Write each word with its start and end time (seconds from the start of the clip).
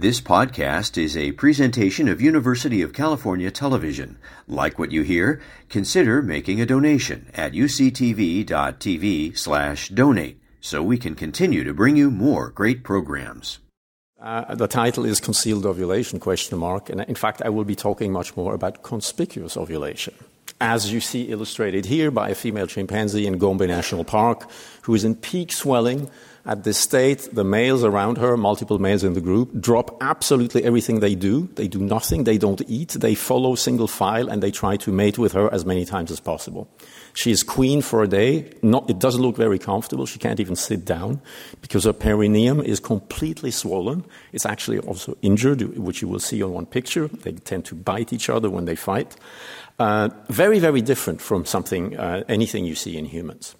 This 0.00 0.18
podcast 0.18 0.96
is 0.96 1.14
a 1.14 1.32
presentation 1.32 2.08
of 2.08 2.22
University 2.22 2.80
of 2.80 2.94
California 2.94 3.50
Television. 3.50 4.16
Like 4.48 4.78
what 4.78 4.92
you 4.92 5.02
hear? 5.02 5.42
Consider 5.68 6.22
making 6.22 6.58
a 6.58 6.64
donation 6.64 7.26
at 7.34 7.52
uctv.tv 7.52 9.36
slash 9.36 9.90
donate 9.90 10.40
so 10.58 10.82
we 10.82 10.96
can 10.96 11.14
continue 11.14 11.64
to 11.64 11.74
bring 11.74 11.96
you 11.96 12.10
more 12.10 12.48
great 12.48 12.82
programs. 12.82 13.58
Uh, 14.18 14.54
the 14.54 14.66
title 14.66 15.04
is 15.04 15.20
Concealed 15.20 15.66
Ovulation, 15.66 16.18
question 16.18 16.56
mark, 16.56 16.88
and 16.88 17.02
in 17.02 17.14
fact 17.14 17.42
I 17.42 17.50
will 17.50 17.64
be 17.64 17.76
talking 17.76 18.10
much 18.10 18.34
more 18.38 18.54
about 18.54 18.82
conspicuous 18.82 19.54
ovulation. 19.54 20.14
As 20.62 20.90
you 20.90 21.00
see 21.00 21.24
illustrated 21.24 21.84
here 21.84 22.10
by 22.10 22.30
a 22.30 22.34
female 22.34 22.66
chimpanzee 22.66 23.26
in 23.26 23.36
Gombe 23.36 23.66
National 23.66 24.04
Park 24.04 24.50
who 24.80 24.94
is 24.94 25.04
in 25.04 25.14
peak 25.14 25.52
swelling 25.52 26.08
at 26.46 26.64
this 26.64 26.78
state, 26.78 27.28
the 27.32 27.44
males 27.44 27.84
around 27.84 28.16
her, 28.16 28.36
multiple 28.36 28.78
males 28.78 29.04
in 29.04 29.12
the 29.12 29.20
group, 29.20 29.60
drop 29.60 29.96
absolutely 30.00 30.64
everything 30.64 31.00
they 31.00 31.14
do. 31.14 31.48
They 31.54 31.68
do 31.68 31.80
nothing. 31.80 32.24
They 32.24 32.38
don't 32.38 32.62
eat. 32.66 32.90
They 32.90 33.14
follow 33.14 33.54
single 33.54 33.86
file 33.86 34.28
and 34.28 34.42
they 34.42 34.50
try 34.50 34.76
to 34.78 34.90
mate 34.90 35.18
with 35.18 35.32
her 35.32 35.52
as 35.52 35.66
many 35.66 35.84
times 35.84 36.10
as 36.10 36.18
possible. 36.18 36.68
She 37.12 37.30
is 37.30 37.42
queen 37.42 37.82
for 37.82 38.02
a 38.02 38.08
day. 38.08 38.50
Not, 38.62 38.88
it 38.88 38.98
doesn't 38.98 39.20
look 39.20 39.36
very 39.36 39.58
comfortable. 39.58 40.06
She 40.06 40.18
can't 40.18 40.40
even 40.40 40.56
sit 40.56 40.84
down 40.84 41.20
because 41.60 41.84
her 41.84 41.92
perineum 41.92 42.60
is 42.60 42.80
completely 42.80 43.50
swollen. 43.50 44.04
It's 44.32 44.46
actually 44.46 44.78
also 44.78 45.18
injured, 45.20 45.76
which 45.76 46.00
you 46.00 46.08
will 46.08 46.20
see 46.20 46.42
on 46.42 46.52
one 46.52 46.66
picture. 46.66 47.08
They 47.08 47.32
tend 47.32 47.66
to 47.66 47.74
bite 47.74 48.12
each 48.14 48.30
other 48.30 48.48
when 48.48 48.64
they 48.64 48.76
fight. 48.76 49.14
Uh, 49.78 50.08
very, 50.28 50.58
very 50.58 50.80
different 50.80 51.20
from 51.20 51.44
something, 51.44 51.98
uh, 51.98 52.24
anything 52.28 52.64
you 52.64 52.74
see 52.74 52.96
in 52.96 53.04
humans. 53.04 53.56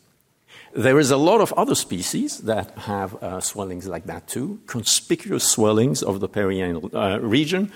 There 0.73 1.01
is 1.01 1.11
a 1.11 1.17
lot 1.17 1.41
of 1.41 1.53
other 1.55 1.75
species 1.75 2.39
that 2.39 2.71
have 2.79 3.21
uh, 3.21 3.41
swellings 3.41 3.89
like 3.89 4.05
that 4.07 4.29
too, 4.29 4.61
conspicuous 4.69 5.43
swellings 5.43 6.01
of 6.01 6.21
the 6.21 6.29
perineal 6.29 6.95
uh, 6.95 7.19
region, 7.21 7.73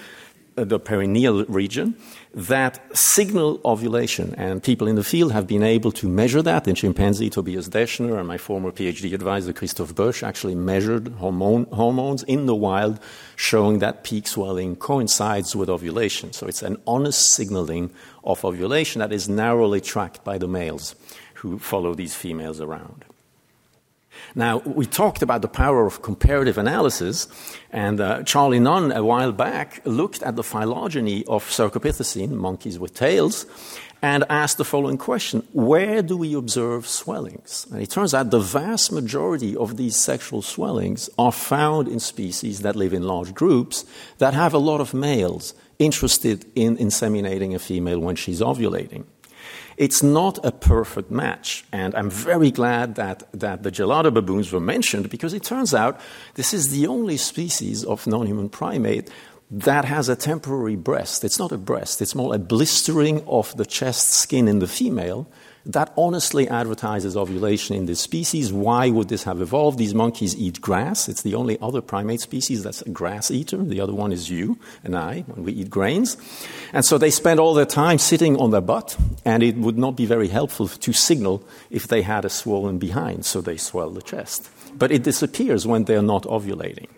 uh, 0.56 0.62
the 0.62 0.78
perineal 0.78 1.44
region, 1.48 1.96
that 2.32 2.80
signal 2.96 3.60
ovulation. 3.64 4.32
And 4.36 4.62
people 4.62 4.86
in 4.86 4.94
the 4.94 5.02
field 5.02 5.32
have 5.32 5.48
been 5.48 5.64
able 5.64 5.90
to 5.90 6.08
measure 6.08 6.40
that. 6.42 6.68
In 6.68 6.76
chimpanzee, 6.76 7.30
Tobias 7.30 7.68
Deschner 7.68 8.16
and 8.16 8.28
my 8.28 8.38
former 8.38 8.70
PhD 8.70 9.12
advisor, 9.12 9.52
Christoph 9.52 9.92
Boesch, 9.96 10.22
actually 10.22 10.54
measured 10.54 11.08
hormone, 11.14 11.64
hormones 11.72 12.22
in 12.22 12.46
the 12.46 12.54
wild, 12.54 13.00
showing 13.34 13.80
that 13.80 14.04
peak 14.04 14.28
swelling 14.28 14.76
coincides 14.76 15.56
with 15.56 15.68
ovulation. 15.68 16.32
So 16.32 16.46
it's 16.46 16.62
an 16.62 16.80
honest 16.86 17.32
signaling 17.34 17.90
of 18.22 18.44
ovulation 18.44 19.00
that 19.00 19.12
is 19.12 19.28
narrowly 19.28 19.80
tracked 19.80 20.22
by 20.22 20.38
the 20.38 20.46
males 20.46 20.94
who 21.44 21.58
follow 21.58 21.94
these 21.94 22.14
females 22.14 22.58
around. 22.58 23.04
Now, 24.34 24.58
we 24.64 24.86
talked 24.86 25.20
about 25.20 25.42
the 25.42 25.48
power 25.48 25.84
of 25.86 26.00
comparative 26.00 26.56
analysis, 26.56 27.28
and 27.70 28.00
uh, 28.00 28.22
Charlie 28.22 28.60
Nunn, 28.60 28.92
a 28.92 29.04
while 29.04 29.32
back, 29.32 29.82
looked 29.84 30.22
at 30.22 30.36
the 30.36 30.42
phylogeny 30.42 31.22
of 31.26 31.44
Cercopithecine, 31.44 32.30
monkeys 32.30 32.78
with 32.78 32.94
tails, 32.94 33.44
and 34.00 34.24
asked 34.30 34.56
the 34.56 34.64
following 34.64 34.96
question 34.96 35.46
Where 35.52 36.00
do 36.00 36.16
we 36.16 36.34
observe 36.34 36.88
swellings? 36.88 37.66
And 37.70 37.82
it 37.82 37.90
turns 37.90 38.14
out 38.14 38.30
the 38.30 38.38
vast 38.38 38.90
majority 38.90 39.54
of 39.54 39.76
these 39.76 39.96
sexual 39.96 40.40
swellings 40.40 41.10
are 41.18 41.32
found 41.32 41.88
in 41.88 42.00
species 42.00 42.60
that 42.60 42.74
live 42.74 42.94
in 42.94 43.02
large 43.02 43.34
groups 43.34 43.84
that 44.16 44.32
have 44.32 44.54
a 44.54 44.64
lot 44.70 44.80
of 44.80 44.94
males 44.94 45.52
interested 45.78 46.46
in 46.54 46.78
inseminating 46.78 47.54
a 47.54 47.58
female 47.58 47.98
when 47.98 48.16
she's 48.16 48.40
ovulating. 48.40 49.04
It's 49.76 50.02
not 50.02 50.44
a 50.44 50.52
perfect 50.52 51.10
match, 51.10 51.64
and 51.72 51.94
I'm 51.94 52.10
very 52.10 52.50
glad 52.50 52.94
that, 52.94 53.24
that 53.32 53.62
the 53.62 53.70
gelada 53.70 54.12
baboons 54.12 54.52
were 54.52 54.60
mentioned 54.60 55.10
because 55.10 55.34
it 55.34 55.42
turns 55.42 55.74
out 55.74 56.00
this 56.34 56.54
is 56.54 56.70
the 56.70 56.86
only 56.86 57.16
species 57.16 57.84
of 57.84 58.06
non 58.06 58.26
human 58.26 58.48
primate 58.48 59.10
that 59.50 59.84
has 59.84 60.08
a 60.08 60.16
temporary 60.16 60.76
breast. 60.76 61.24
It's 61.24 61.38
not 61.38 61.52
a 61.52 61.58
breast, 61.58 62.00
it's 62.00 62.14
more 62.14 62.34
a 62.34 62.38
blistering 62.38 63.24
of 63.26 63.56
the 63.56 63.66
chest 63.66 64.10
skin 64.10 64.48
in 64.48 64.58
the 64.58 64.68
female 64.68 65.28
that 65.66 65.92
honestly 65.96 66.46
advertises 66.48 67.16
ovulation 67.16 67.74
in 67.74 67.86
this 67.86 68.00
species. 68.00 68.52
Why 68.52 68.90
would 68.90 69.08
this 69.08 69.24
have 69.24 69.40
evolved? 69.40 69.78
These 69.78 69.94
monkeys 69.94 70.36
eat 70.36 70.60
grass. 70.60 71.08
It's 71.08 71.22
the 71.22 71.34
only 71.34 71.58
other 71.60 71.80
primate 71.80 72.20
species 72.20 72.62
that's 72.62 72.82
a 72.82 72.90
grass 72.90 73.30
eater. 73.30 73.56
The 73.56 73.80
other 73.80 73.94
one 73.94 74.12
is 74.12 74.28
you 74.30 74.58
and 74.82 74.94
I 74.94 75.20
when 75.26 75.44
we 75.44 75.52
eat 75.52 75.70
grains. 75.70 76.16
And 76.72 76.84
so 76.84 76.98
they 76.98 77.10
spend 77.10 77.40
all 77.40 77.54
their 77.54 77.64
time 77.64 77.98
sitting 77.98 78.36
on 78.36 78.50
their 78.50 78.60
butt, 78.60 78.96
and 79.24 79.42
it 79.42 79.56
would 79.56 79.78
not 79.78 79.96
be 79.96 80.06
very 80.06 80.28
helpful 80.28 80.68
to 80.68 80.92
signal 80.92 81.42
if 81.70 81.88
they 81.88 82.02
had 82.02 82.24
a 82.24 82.30
swollen 82.30 82.78
behind, 82.78 83.24
so 83.24 83.40
they 83.40 83.56
swell 83.56 83.90
the 83.90 84.02
chest. 84.02 84.50
But 84.76 84.92
it 84.92 85.02
disappears 85.02 85.66
when 85.66 85.84
they're 85.84 86.02
not 86.02 86.24
ovulating. 86.24 86.88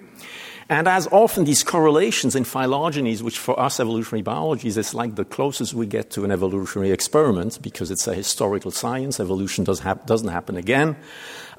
And 0.68 0.88
as 0.88 1.06
often, 1.12 1.44
these 1.44 1.62
correlations 1.62 2.34
in 2.34 2.42
phylogenies, 2.42 3.22
which 3.22 3.38
for 3.38 3.58
us 3.58 3.78
evolutionary 3.78 4.22
biologists 4.22 4.76
is 4.76 4.94
like 4.94 5.14
the 5.14 5.24
closest 5.24 5.74
we 5.74 5.86
get 5.86 6.10
to 6.10 6.24
an 6.24 6.32
evolutionary 6.32 6.90
experiment 6.90 7.62
because 7.62 7.92
it's 7.92 8.08
a 8.08 8.14
historical 8.14 8.72
science, 8.72 9.20
evolution 9.20 9.62
does 9.62 9.80
hap- 9.80 10.06
doesn't 10.06 10.30
happen 10.30 10.56
again. 10.56 10.96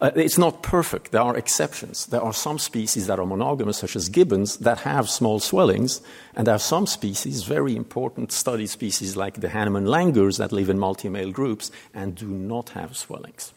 Uh, 0.01 0.12
it's 0.16 0.38
not 0.38 0.62
perfect. 0.62 1.12
There 1.12 1.22
are 1.22 1.38
exceptions. 1.38 2.07
There 2.07 2.22
are 2.22 2.34
some 2.34 2.59
species 2.59 3.07
that 3.07 3.18
are 3.18 3.25
monogamous, 3.25 3.78
such 3.78 3.95
as 3.95 4.09
gibbons, 4.09 4.57
that 4.57 4.79
have 4.79 5.09
small 5.09 5.39
swellings, 5.39 6.01
and 6.35 6.45
there 6.45 6.56
are 6.56 6.59
some 6.59 6.85
species, 6.85 7.44
very 7.44 7.78
important 7.78 8.34
study 8.34 8.68
species 8.68 9.16
like 9.16 9.39
the 9.39 9.50
Hanuman 9.50 9.85
langurs, 9.85 10.38
that 10.38 10.51
live 10.51 10.69
in 10.69 10.78
multi 10.78 11.07
male 11.07 11.31
groups 11.31 11.72
and 11.94 12.13
do 12.13 12.28
not 12.28 12.69
have 12.69 12.97
swellings. 12.97 13.53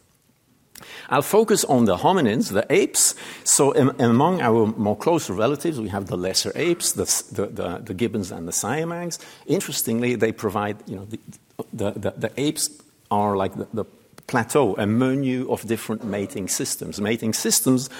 I'll 1.08 1.22
focus 1.22 1.64
on 1.64 1.84
the 1.84 1.96
hominins, 1.96 2.52
the 2.52 2.66
apes. 2.70 3.14
So, 3.44 3.74
among 3.74 4.40
our 4.40 4.66
more 4.76 4.96
closer 4.96 5.32
relatives, 5.32 5.80
we 5.80 5.88
have 5.88 6.06
the 6.06 6.16
lesser 6.16 6.52
apes, 6.54 6.92
the, 6.92 7.04
the, 7.32 7.46
the, 7.46 7.78
the 7.78 7.94
gibbons 7.94 8.30
and 8.30 8.46
the 8.46 8.52
siamangs. 8.52 9.18
Interestingly, 9.46 10.16
they 10.16 10.32
provide, 10.32 10.76
you 10.86 10.96
know, 10.96 11.08
the, 11.72 11.90
the, 11.92 12.10
the 12.16 12.32
apes 12.36 12.70
are 13.10 13.36
like 13.36 13.54
the, 13.54 13.84
plateau, 14.30 14.76
a 14.78 14.86
menu 14.86 15.50
of 15.50 15.66
different 15.66 16.04
mating 16.04 16.46
systems. 16.46 17.00
Mating 17.00 17.34
systems 17.34 17.90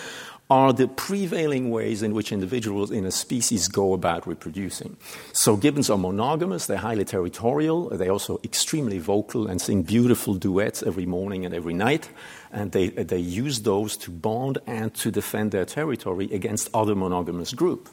are 0.50 0.72
the 0.72 0.88
prevailing 0.88 1.70
ways 1.70 2.02
in 2.02 2.12
which 2.12 2.32
individuals 2.32 2.90
in 2.90 3.06
a 3.06 3.10
species 3.10 3.68
go 3.68 3.94
about 3.94 4.26
reproducing. 4.26 4.96
So 5.32 5.56
gibbons 5.56 5.88
are 5.88 5.96
monogamous, 5.96 6.66
they're 6.66 6.76
highly 6.76 7.04
territorial, 7.04 7.88
they're 7.90 8.10
also 8.10 8.40
extremely 8.42 8.98
vocal 8.98 9.46
and 9.46 9.60
sing 9.60 9.82
beautiful 9.82 10.34
duets 10.34 10.82
every 10.82 11.06
morning 11.06 11.46
and 11.46 11.54
every 11.54 11.74
night. 11.74 12.10
And 12.50 12.72
they, 12.72 12.88
they 12.88 13.18
use 13.18 13.62
those 13.62 13.96
to 13.98 14.10
bond 14.10 14.58
and 14.66 14.92
to 14.94 15.12
defend 15.12 15.52
their 15.52 15.64
territory 15.64 16.28
against 16.32 16.68
other 16.74 16.96
monogamous 16.96 17.54
groups. 17.54 17.92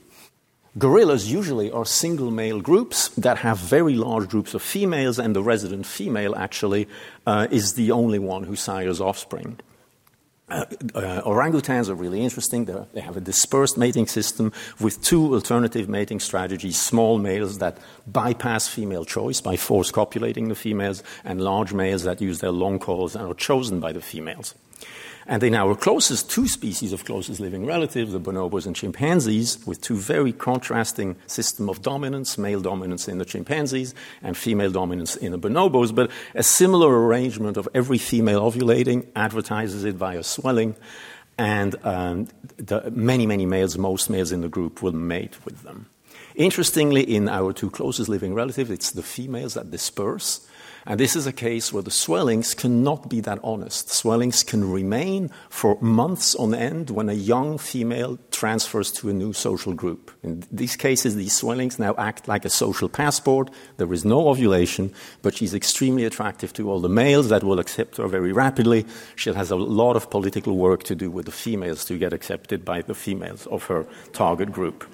Gorillas 0.78 1.32
usually 1.32 1.72
are 1.72 1.86
single 1.86 2.30
male 2.30 2.62
groups 2.62 3.10
that 3.10 3.38
have 3.40 3.58
very 3.58 3.96
large 3.96 4.30
groups 4.30 4.54
of 4.54 4.62
females, 4.62 5.18
and 5.18 5.36
the 5.36 5.42
resident 5.42 5.88
female 5.88 6.36
actually 6.36 6.88
uh, 7.26 7.48
is 7.50 7.74
the 7.74 7.92
only 7.92 8.20
one 8.20 8.44
who 8.44 8.56
sires 8.56 9.02
offspring. 9.02 9.60
Uh, 10.50 10.64
uh, 10.96 11.22
orangutans 11.24 11.90
are 11.90 11.96
really 11.96 12.22
interesting. 12.22 12.66
They're, 12.66 12.86
they 12.94 13.02
have 13.02 13.18
a 13.18 13.22
dispersed 13.22 13.78
mating 13.78 14.08
system 14.08 14.54
with 14.80 15.02
two 15.02 15.34
alternative 15.34 15.90
mating 15.90 16.22
strategies 16.22 16.80
small 16.80 17.20
males 17.20 17.58
that 17.58 17.78
bypass 18.08 18.68
female 18.68 19.04
choice 19.04 19.42
by 19.42 19.58
force 19.58 19.92
copulating 19.92 20.48
the 20.48 20.56
females, 20.56 21.04
and 21.26 21.42
large 21.42 21.74
males 21.74 22.04
that 22.04 22.22
use 22.22 22.40
their 22.40 22.52
long 22.52 22.80
calls 22.80 23.16
and 23.16 23.30
are 23.30 23.34
chosen 23.34 23.82
by 23.82 23.92
the 23.92 24.02
females. 24.02 24.56
And 25.30 25.44
in 25.44 25.56
our 25.56 25.76
closest 25.76 26.32
two 26.32 26.48
species 26.48 26.94
of 26.94 27.04
closest 27.04 27.42
living 27.42 27.66
relatives, 27.66 28.14
the 28.14 28.20
bonobos 28.20 28.66
and 28.66 28.74
chimpanzees, 28.74 29.66
with 29.68 29.82
two 29.82 29.98
very 29.98 30.32
contrasting 30.32 31.18
system 31.28 31.70
of 31.70 31.82
dominance, 31.82 32.38
male 32.38 32.62
dominance 32.62 33.10
in 33.10 33.18
the 33.18 33.26
chimpanzees 33.26 33.94
and 34.22 34.38
female 34.38 34.72
dominance 34.72 35.18
in 35.18 35.34
the 35.34 35.40
bonobos, 35.40 35.94
but 35.94 36.10
a 36.34 36.44
similar 36.44 37.06
arrangement 37.06 37.58
of 37.58 37.68
every 37.74 37.98
female 37.98 38.50
ovulating 38.50 39.06
advertises 39.18 39.84
it 39.84 39.96
via 39.96 40.24
swelling, 40.24 40.78
and 41.38 41.76
um, 41.86 42.30
the, 42.56 42.90
many, 42.92 43.28
many 43.28 43.46
males, 43.46 43.78
most 43.78 44.10
males 44.10 44.32
in 44.32 44.40
the 44.40 44.50
group, 44.50 44.82
will 44.82 44.94
mate 44.94 45.44
with 45.44 45.62
them. 45.64 45.88
Interestingly, 46.38 47.04
in 47.04 47.28
our 47.28 47.52
two 47.52 47.70
closest 47.70 48.08
living 48.08 48.34
relatives, 48.34 48.70
it's 48.70 48.92
the 48.92 49.04
females 49.04 49.56
that 49.56 49.72
disperse 49.72 50.48
and 50.90 50.98
this 50.98 51.18
is 51.18 51.28
a 51.28 51.34
case 51.34 51.74
where 51.74 51.84
the 51.84 51.92
swellings 51.92 52.54
cannot 52.54 53.10
be 53.10 53.20
that 53.20 53.40
honest. 53.44 53.90
Swellings 53.90 54.42
can 54.42 54.72
remain 54.72 55.30
for 55.50 55.78
months 55.82 56.34
on 56.34 56.56
end 56.56 56.92
when 56.92 57.10
a 57.10 57.14
young 57.14 57.58
female 57.58 58.18
transfers 58.32 58.90
to 58.94 59.10
a 59.10 59.14
new 59.14 59.34
social 59.34 59.74
group. 59.74 60.12
In 60.24 60.46
these 60.50 60.78
cases, 60.78 61.18
these 61.18 61.36
swellings 61.36 61.78
now 61.78 61.94
act 61.98 62.30
like 62.30 62.46
a 62.46 62.50
social 62.50 62.88
passport. 62.88 63.52
There 63.76 63.92
is 63.92 64.06
no 64.06 64.30
ovulation, 64.30 64.94
but 65.22 65.36
she's 65.36 65.54
extremely 65.54 66.06
attractive 66.06 66.54
to 66.54 66.72
all 66.72 66.80
the 66.80 66.88
males 66.88 67.28
that 67.28 67.44
will 67.44 67.60
accept 67.60 67.98
her 67.98 68.08
very 68.08 68.32
rapidly. 68.32 68.86
She 69.18 69.34
has 69.34 69.52
a 69.52 69.58
lot 69.58 69.98
of 69.98 70.10
political 70.10 70.56
work 70.56 70.84
to 70.84 70.96
do 70.96 71.12
with 71.12 71.26
the 71.26 71.34
females 71.34 71.84
to 71.86 71.98
get 71.98 72.14
accepted 72.14 72.64
by 72.64 72.82
the 72.82 72.96
females 72.96 73.46
of 73.48 73.66
her 73.66 73.86
target 74.14 74.54
group. 74.54 74.86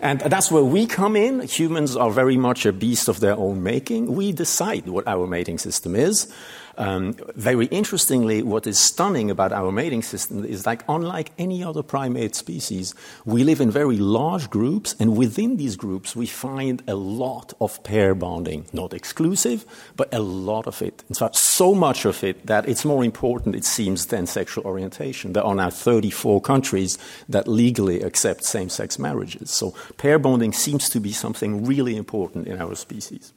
And 0.00 0.20
that's 0.20 0.50
where 0.50 0.64
we 0.64 0.86
come 0.86 1.16
in. 1.16 1.40
Humans 1.40 1.96
are 1.96 2.10
very 2.10 2.36
much 2.36 2.66
a 2.66 2.72
beast 2.72 3.08
of 3.08 3.20
their 3.20 3.36
own 3.36 3.62
making. 3.62 4.14
We 4.14 4.32
decide 4.32 4.88
what 4.88 5.06
our 5.06 5.26
mating 5.26 5.58
system 5.58 5.94
is. 5.94 6.32
Um, 6.78 7.14
very 7.34 7.66
interestingly, 7.66 8.42
what 8.42 8.66
is 8.66 8.78
stunning 8.78 9.30
about 9.30 9.52
our 9.52 9.72
mating 9.72 10.02
system 10.02 10.44
is 10.44 10.66
like, 10.66 10.84
unlike 10.88 11.32
any 11.38 11.64
other 11.64 11.82
primate 11.82 12.34
species, 12.34 12.94
we 13.24 13.44
live 13.44 13.60
in 13.60 13.70
very 13.70 13.96
large 13.96 14.50
groups, 14.50 14.94
and 15.00 15.16
within 15.16 15.56
these 15.56 15.76
groups, 15.76 16.14
we 16.14 16.26
find 16.26 16.82
a 16.86 16.94
lot 16.94 17.54
of 17.60 17.82
pair 17.82 18.14
bonding. 18.14 18.66
Not 18.72 18.92
exclusive, 18.92 19.64
but 19.96 20.12
a 20.12 20.20
lot 20.20 20.66
of 20.66 20.82
it. 20.82 21.02
In 21.08 21.14
fact, 21.14 21.36
so 21.36 21.74
much 21.74 22.04
of 22.04 22.22
it 22.22 22.46
that 22.46 22.68
it's 22.68 22.84
more 22.84 23.04
important, 23.04 23.56
it 23.56 23.64
seems, 23.64 24.06
than 24.06 24.26
sexual 24.26 24.64
orientation. 24.64 25.32
There 25.32 25.44
are 25.44 25.54
now 25.54 25.70
34 25.70 26.40
countries 26.40 26.98
that 27.28 27.48
legally 27.48 28.02
accept 28.02 28.44
same 28.44 28.68
sex 28.68 28.98
marriages. 28.98 29.50
So 29.50 29.74
pair 29.96 30.18
bonding 30.18 30.52
seems 30.52 30.88
to 30.90 31.00
be 31.00 31.12
something 31.12 31.64
really 31.64 31.96
important 31.96 32.46
in 32.46 32.60
our 32.60 32.74
species. 32.74 33.32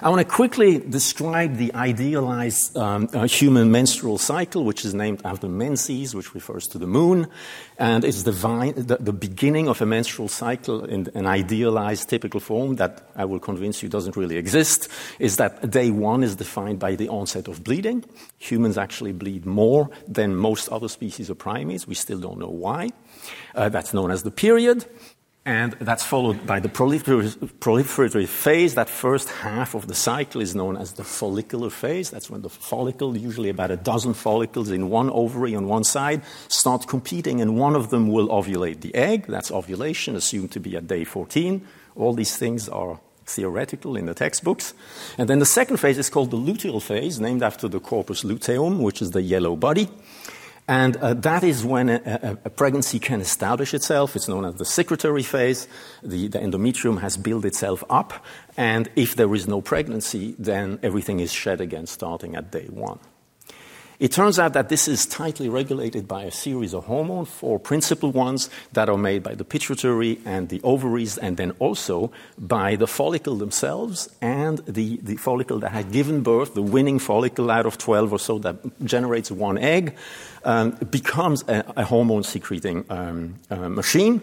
I 0.00 0.10
want 0.10 0.20
to 0.20 0.34
quickly 0.34 0.78
describe 0.78 1.56
the 1.56 1.72
idealized 1.74 2.76
um, 2.76 3.08
uh, 3.12 3.26
human 3.26 3.70
menstrual 3.70 4.18
cycle, 4.18 4.64
which 4.64 4.84
is 4.84 4.94
named 4.94 5.22
after 5.24 5.48
Menses, 5.48 6.14
which 6.14 6.34
refers 6.34 6.66
to 6.68 6.78
the 6.78 6.86
moon, 6.86 7.28
and 7.78 8.04
is 8.04 8.24
the, 8.24 8.32
the, 8.32 8.98
the, 9.00 9.12
beginning 9.12 9.68
of 9.68 9.80
a 9.80 9.86
menstrual 9.86 10.28
cycle 10.28 10.84
in 10.84 11.08
an 11.14 11.26
idealized 11.26 12.08
typical 12.08 12.40
form 12.40 12.76
that 12.76 13.08
I 13.16 13.24
will 13.24 13.38
convince 13.38 13.82
you 13.82 13.88
doesn't 13.88 14.16
really 14.16 14.36
exist. 14.36 14.88
Is 15.18 15.36
that 15.36 15.70
day 15.70 15.90
one 15.90 16.22
is 16.22 16.36
defined 16.36 16.78
by 16.78 16.96
the 16.96 17.08
onset 17.08 17.48
of 17.48 17.64
bleeding. 17.64 18.04
Humans 18.38 18.76
actually 18.76 19.12
bleed 19.12 19.46
more 19.46 19.90
than 20.06 20.36
most 20.36 20.68
other 20.68 20.88
species 20.88 21.30
of 21.30 21.38
primates. 21.38 21.86
We 21.86 21.94
still 21.94 22.18
don't 22.18 22.38
know 22.38 22.50
why. 22.50 22.90
Uh, 23.54 23.68
that's 23.68 23.94
known 23.94 24.10
as 24.10 24.22
the 24.22 24.30
period. 24.30 24.86
And 25.44 25.72
that's 25.80 26.04
followed 26.04 26.46
by 26.46 26.60
the 26.60 26.68
proliferatory 26.68 28.28
phase. 28.28 28.74
That 28.76 28.88
first 28.88 29.28
half 29.28 29.74
of 29.74 29.88
the 29.88 29.94
cycle 29.94 30.40
is 30.40 30.54
known 30.54 30.76
as 30.76 30.92
the 30.92 31.02
follicular 31.02 31.68
phase. 31.68 32.10
That's 32.10 32.30
when 32.30 32.42
the 32.42 32.48
follicle, 32.48 33.16
usually 33.16 33.48
about 33.48 33.72
a 33.72 33.76
dozen 33.76 34.14
follicles 34.14 34.70
in 34.70 34.88
one 34.88 35.10
ovary 35.10 35.56
on 35.56 35.66
one 35.66 35.82
side, 35.82 36.22
start 36.46 36.86
competing, 36.86 37.40
and 37.40 37.58
one 37.58 37.74
of 37.74 37.90
them 37.90 38.06
will 38.06 38.28
ovulate 38.28 38.82
the 38.82 38.94
egg. 38.94 39.26
That's 39.26 39.50
ovulation, 39.50 40.14
assumed 40.14 40.52
to 40.52 40.60
be 40.60 40.76
at 40.76 40.86
day 40.86 41.02
14. 41.02 41.66
All 41.96 42.14
these 42.14 42.36
things 42.36 42.68
are 42.68 43.00
theoretical 43.26 43.96
in 43.96 44.06
the 44.06 44.14
textbooks. 44.14 44.74
And 45.18 45.28
then 45.28 45.40
the 45.40 45.46
second 45.46 45.78
phase 45.78 45.98
is 45.98 46.08
called 46.08 46.30
the 46.30 46.36
luteal 46.36 46.80
phase, 46.80 47.18
named 47.18 47.42
after 47.42 47.66
the 47.66 47.80
corpus 47.80 48.22
luteum, 48.22 48.80
which 48.80 49.02
is 49.02 49.10
the 49.10 49.22
yellow 49.22 49.56
body. 49.56 49.88
And 50.72 50.96
uh, 50.96 51.12
that 51.28 51.44
is 51.44 51.66
when 51.66 51.90
a, 51.90 52.38
a, 52.46 52.48
pregnancy 52.48 52.98
can 52.98 53.20
establish 53.20 53.74
itself. 53.74 54.16
It's 54.16 54.26
known 54.26 54.46
as 54.46 54.54
the 54.54 54.64
secretory 54.64 55.22
phase. 55.22 55.68
The, 56.02 56.28
the, 56.28 56.38
endometrium 56.38 57.02
has 57.02 57.18
built 57.18 57.44
itself 57.44 57.84
up. 57.90 58.24
And 58.56 58.88
if 58.96 59.14
there 59.14 59.34
is 59.34 59.46
no 59.46 59.60
pregnancy, 59.60 60.34
then 60.38 60.78
everything 60.82 61.20
is 61.20 61.30
shed 61.30 61.60
again 61.60 61.86
starting 61.86 62.36
at 62.36 62.50
day 62.50 62.68
one. 62.70 63.00
It 64.02 64.10
turns 64.10 64.40
out 64.40 64.54
that 64.54 64.68
this 64.68 64.88
is 64.88 65.06
tightly 65.06 65.48
regulated 65.48 66.08
by 66.08 66.24
a 66.24 66.32
series 66.32 66.74
of 66.74 66.86
hormones, 66.86 67.28
four 67.28 67.60
principal 67.60 68.10
ones 68.10 68.50
that 68.72 68.88
are 68.88 68.98
made 68.98 69.22
by 69.22 69.36
the 69.36 69.44
pituitary 69.44 70.18
and 70.24 70.48
the 70.48 70.60
ovaries, 70.62 71.18
and 71.18 71.36
then 71.36 71.52
also 71.60 72.10
by 72.36 72.74
the 72.74 72.88
follicle 72.88 73.36
themselves 73.36 74.08
and 74.20 74.58
the, 74.66 74.96
the 75.04 75.14
follicle 75.14 75.60
that 75.60 75.70
had 75.70 75.92
given 75.92 76.20
birth, 76.24 76.54
the 76.54 76.62
winning 76.62 76.98
follicle 76.98 77.48
out 77.48 77.64
of 77.64 77.78
12 77.78 78.12
or 78.12 78.18
so 78.18 78.40
that 78.40 78.56
generates 78.84 79.30
one 79.30 79.56
egg, 79.56 79.94
um, 80.44 80.72
becomes 80.90 81.44
a, 81.46 81.62
a 81.76 81.84
hormone 81.84 82.24
secreting 82.24 82.84
um, 82.90 83.36
uh, 83.50 83.68
machine. 83.68 84.20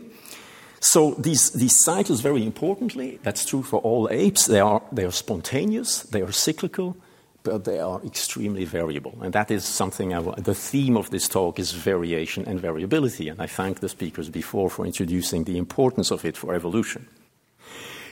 So 0.81 1.12
these, 1.12 1.52
these 1.52 1.81
cycles, 1.81 2.20
very 2.20 2.46
importantly, 2.46 3.22
that's 3.24 3.46
true 3.46 3.64
for 3.64 3.80
all 3.80 4.10
apes, 4.12 4.46
they 4.46 4.60
are, 4.60 4.81
they 4.92 5.06
are 5.06 5.12
spontaneous, 5.14 6.02
they 6.04 6.22
are 6.22 6.34
cyclical, 6.34 6.98
but 7.44 7.64
they 7.64 7.80
are 7.80 8.02
extremely 8.06 8.66
variable. 8.66 9.18
And 9.22 9.34
that 9.34 9.52
is 9.52 9.64
something 9.66 10.14
I, 10.14 10.22
the 10.22 10.54
theme 10.54 10.98
of 10.98 11.10
this 11.10 11.28
talk 11.28 11.60
is 11.60 11.72
variation 11.72 12.46
and 12.46 12.60
variability. 12.60 13.30
And 13.30 13.42
I 13.42 13.48
thank 13.48 13.80
the 13.80 13.90
speakers 13.90 14.30
before 14.30 14.70
for 14.70 14.86
introducing 14.86 15.46
the 15.46 15.58
importance 15.58 16.12
of 16.12 16.26
it 16.26 16.36
for 16.36 16.54
evolution. 16.54 17.08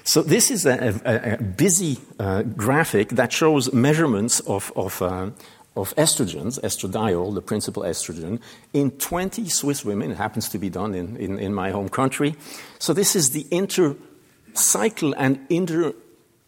So 0.04 0.22
this 0.22 0.50
is 0.50 0.66
a, 0.66 1.02
a, 1.04 1.34
a 1.34 1.38
busy 1.38 1.98
uh, 2.18 2.44
graphic 2.44 3.10
that 3.10 3.34
shows 3.34 3.74
measurements 3.74 4.40
of, 4.42 4.72
of, 4.78 5.02
uh, 5.02 5.32
of 5.76 5.94
estrogens, 5.98 6.62
estradiol, 6.62 7.36
the 7.36 7.42
principal 7.42 7.84
estrogen, 7.84 8.40
in 8.74 8.92
20 8.92 9.50
Swiss 9.50 9.84
women. 9.84 10.12
It 10.12 10.18
happens 10.18 10.48
to 10.50 10.58
be 10.58 10.70
done 10.70 10.96
in, 10.96 11.18
in, 11.18 11.38
in 11.38 11.54
my 11.54 11.72
home 11.72 11.90
country. 11.90 12.36
So 12.80 12.94
this 12.94 13.18
is 13.18 13.32
the 13.32 13.46
inter-cycle 13.52 15.14
and 15.18 15.46
inter, 15.50 15.94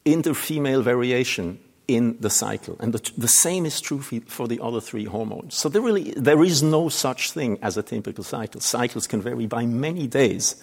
inter-female 0.06 0.82
variation 0.82 1.60
in 1.90 2.16
the 2.20 2.30
cycle. 2.30 2.78
And 2.80 2.94
the, 2.94 3.12
the, 3.18 3.28
same 3.28 3.66
is 3.66 3.82
true 3.82 4.00
for 4.00 4.48
the 4.48 4.60
other 4.62 4.80
three 4.80 5.06
hormones. 5.06 5.56
So 5.56 5.70
there 5.70 5.82
really 5.82 6.14
there 6.16 6.44
is 6.44 6.62
no 6.62 6.88
such 6.88 7.32
thing 7.32 7.58
as 7.64 7.78
a 7.78 7.84
typical 7.84 8.24
cycle. 8.24 8.62
Cycles 8.62 9.08
can 9.08 9.22
vary 9.22 9.48
by 9.48 9.66
many 9.66 10.06
days. 10.06 10.56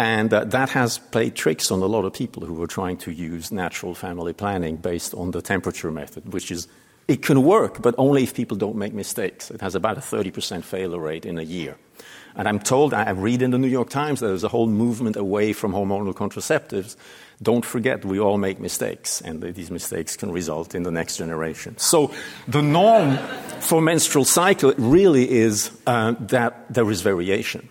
And 0.00 0.34
uh, 0.34 0.44
that 0.46 0.70
has 0.70 0.98
played 0.98 1.36
tricks 1.36 1.70
on 1.70 1.80
a 1.80 1.86
lot 1.86 2.04
of 2.04 2.12
people 2.12 2.44
who 2.44 2.54
were 2.54 2.66
trying 2.66 2.96
to 2.98 3.12
use 3.12 3.52
natural 3.52 3.94
family 3.94 4.32
planning 4.32 4.76
based 4.76 5.14
on 5.14 5.30
the 5.30 5.40
temperature 5.40 5.92
method, 5.92 6.32
which 6.32 6.50
is 6.50 6.66
it 7.06 7.22
can 7.22 7.44
work, 7.44 7.80
but 7.80 7.94
only 7.96 8.24
if 8.24 8.34
people 8.34 8.56
don't 8.56 8.76
make 8.76 8.94
mistakes. 8.94 9.50
It 9.50 9.60
has 9.60 9.74
about 9.76 9.98
a 9.98 10.00
30% 10.00 10.64
failure 10.64 10.98
rate 10.98 11.24
in 11.24 11.38
a 11.38 11.42
year. 11.42 11.76
And 12.34 12.48
I'm 12.48 12.58
told, 12.58 12.94
I 12.94 13.10
read 13.10 13.42
in 13.42 13.52
the 13.52 13.58
New 13.58 13.68
York 13.68 13.90
Times, 13.90 14.20
that 14.20 14.26
there's 14.26 14.42
a 14.42 14.48
whole 14.48 14.66
movement 14.66 15.14
away 15.16 15.52
from 15.52 15.72
hormonal 15.72 16.14
contraceptives 16.14 16.96
don't 17.42 17.64
forget, 17.64 18.04
we 18.04 18.18
all 18.18 18.38
make 18.38 18.60
mistakes, 18.60 19.20
and 19.20 19.42
these 19.42 19.70
mistakes 19.70 20.16
can 20.16 20.32
result 20.32 20.74
in 20.74 20.82
the 20.82 20.90
next 20.90 21.16
generation. 21.16 21.76
So, 21.78 22.12
the 22.48 22.62
norm 22.62 23.18
for 23.60 23.80
menstrual 23.80 24.24
cycle 24.24 24.72
really 24.76 25.30
is 25.30 25.70
uh, 25.86 26.14
that 26.20 26.72
there 26.72 26.90
is 26.90 27.02
variation. 27.02 27.68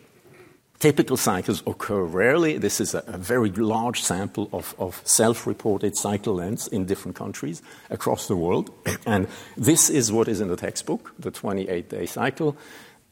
Typical 0.84 1.16
cycles 1.16 1.64
occur 1.66 2.04
rarely. 2.04 2.58
This 2.58 2.82
is 2.82 2.94
a, 2.94 3.04
a 3.08 3.18
very 3.18 3.50
large 3.52 4.02
sample 4.02 4.50
of, 4.52 4.76
of 4.78 5.02
self 5.06 5.48
reported 5.48 5.96
cycle 5.96 6.34
lengths 6.36 6.68
in 6.68 6.86
different 6.86 7.16
countries 7.16 7.62
across 7.90 8.28
the 8.28 8.36
world. 8.36 8.70
And 9.06 9.30
this 9.56 9.90
is 9.90 10.12
what 10.12 10.28
is 10.28 10.42
in 10.42 10.50
the 10.50 10.58
textbook, 10.58 11.14
the 11.18 11.32
28 11.32 11.90
day 11.90 12.06
cycle. 12.06 12.58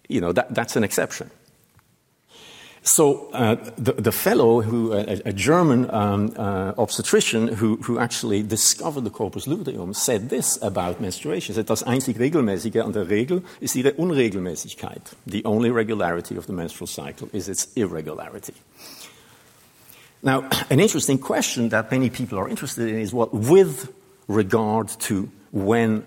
You 0.09 0.19
know, 0.19 0.33
that, 0.33 0.53
that's 0.53 0.75
an 0.75 0.83
exception. 0.83 1.31
So 2.83 3.29
uh, 3.31 3.55
the, 3.77 3.93
the, 3.93 4.11
fellow, 4.11 4.61
who 4.61 4.91
a, 4.93 5.21
a 5.25 5.33
German 5.33 5.87
um, 5.91 6.33
uh, 6.35 6.73
obstetrician 6.79 7.47
who, 7.47 7.75
who, 7.77 7.99
actually 7.99 8.41
discovered 8.41 9.03
the 9.03 9.11
corpus 9.11 9.45
luteum, 9.45 9.93
said 9.93 10.29
this 10.29 10.57
about 10.63 10.99
menstruation. 10.99 11.53
Said, 11.53 11.67
das 11.67 11.83
einzig 11.83 12.17
Regelmäßige 12.17 12.83
an 12.83 12.93
der 12.93 13.07
Regel 13.07 13.43
ist 13.59 13.75
ihre 13.75 13.93
Unregelmäßigkeit. 13.93 15.15
The 15.27 15.45
only 15.45 15.69
regularity 15.69 16.35
of 16.35 16.47
the 16.47 16.53
menstrual 16.53 16.87
cycle 16.87 17.29
is 17.33 17.47
its 17.47 17.67
irregularity. 17.75 18.53
Now, 20.23 20.49
an 20.71 20.79
interesting 20.79 21.19
question 21.19 21.69
that 21.69 21.91
many 21.91 22.09
people 22.09 22.39
are 22.39 22.49
interested 22.49 22.87
in 22.87 22.99
is 22.99 23.13
what, 23.13 23.31
with 23.31 23.93
regard 24.27 24.89
to 25.01 25.29
when 25.51 26.03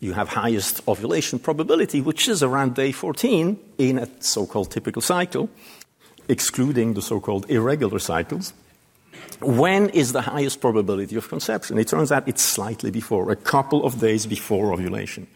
you 0.00 0.12
have 0.12 0.28
highest 0.28 0.82
ovulation 0.86 1.38
probability, 1.38 2.02
which 2.02 2.28
is 2.28 2.42
around 2.42 2.74
day 2.74 2.92
14 2.92 3.58
in 3.78 3.98
a 3.98 4.08
so-called 4.20 4.70
typical 4.70 5.00
cycle, 5.00 5.48
excluding 6.28 6.94
the 6.94 7.02
so 7.02 7.20
called 7.20 7.50
irregular 7.50 7.98
cycles, 7.98 8.52
when 9.40 9.88
is 9.90 10.12
the 10.12 10.22
highest 10.22 10.60
probability 10.60 11.16
of 11.16 11.28
conception? 11.28 11.78
It 11.78 11.88
turns 11.88 12.12
out 12.12 12.28
it's 12.28 12.42
slightly 12.42 12.90
before, 12.90 13.30
a 13.30 13.36
couple 13.36 13.84
of 13.84 14.00
days 14.00 14.26
before 14.26 14.72
ovulation. 14.72 15.26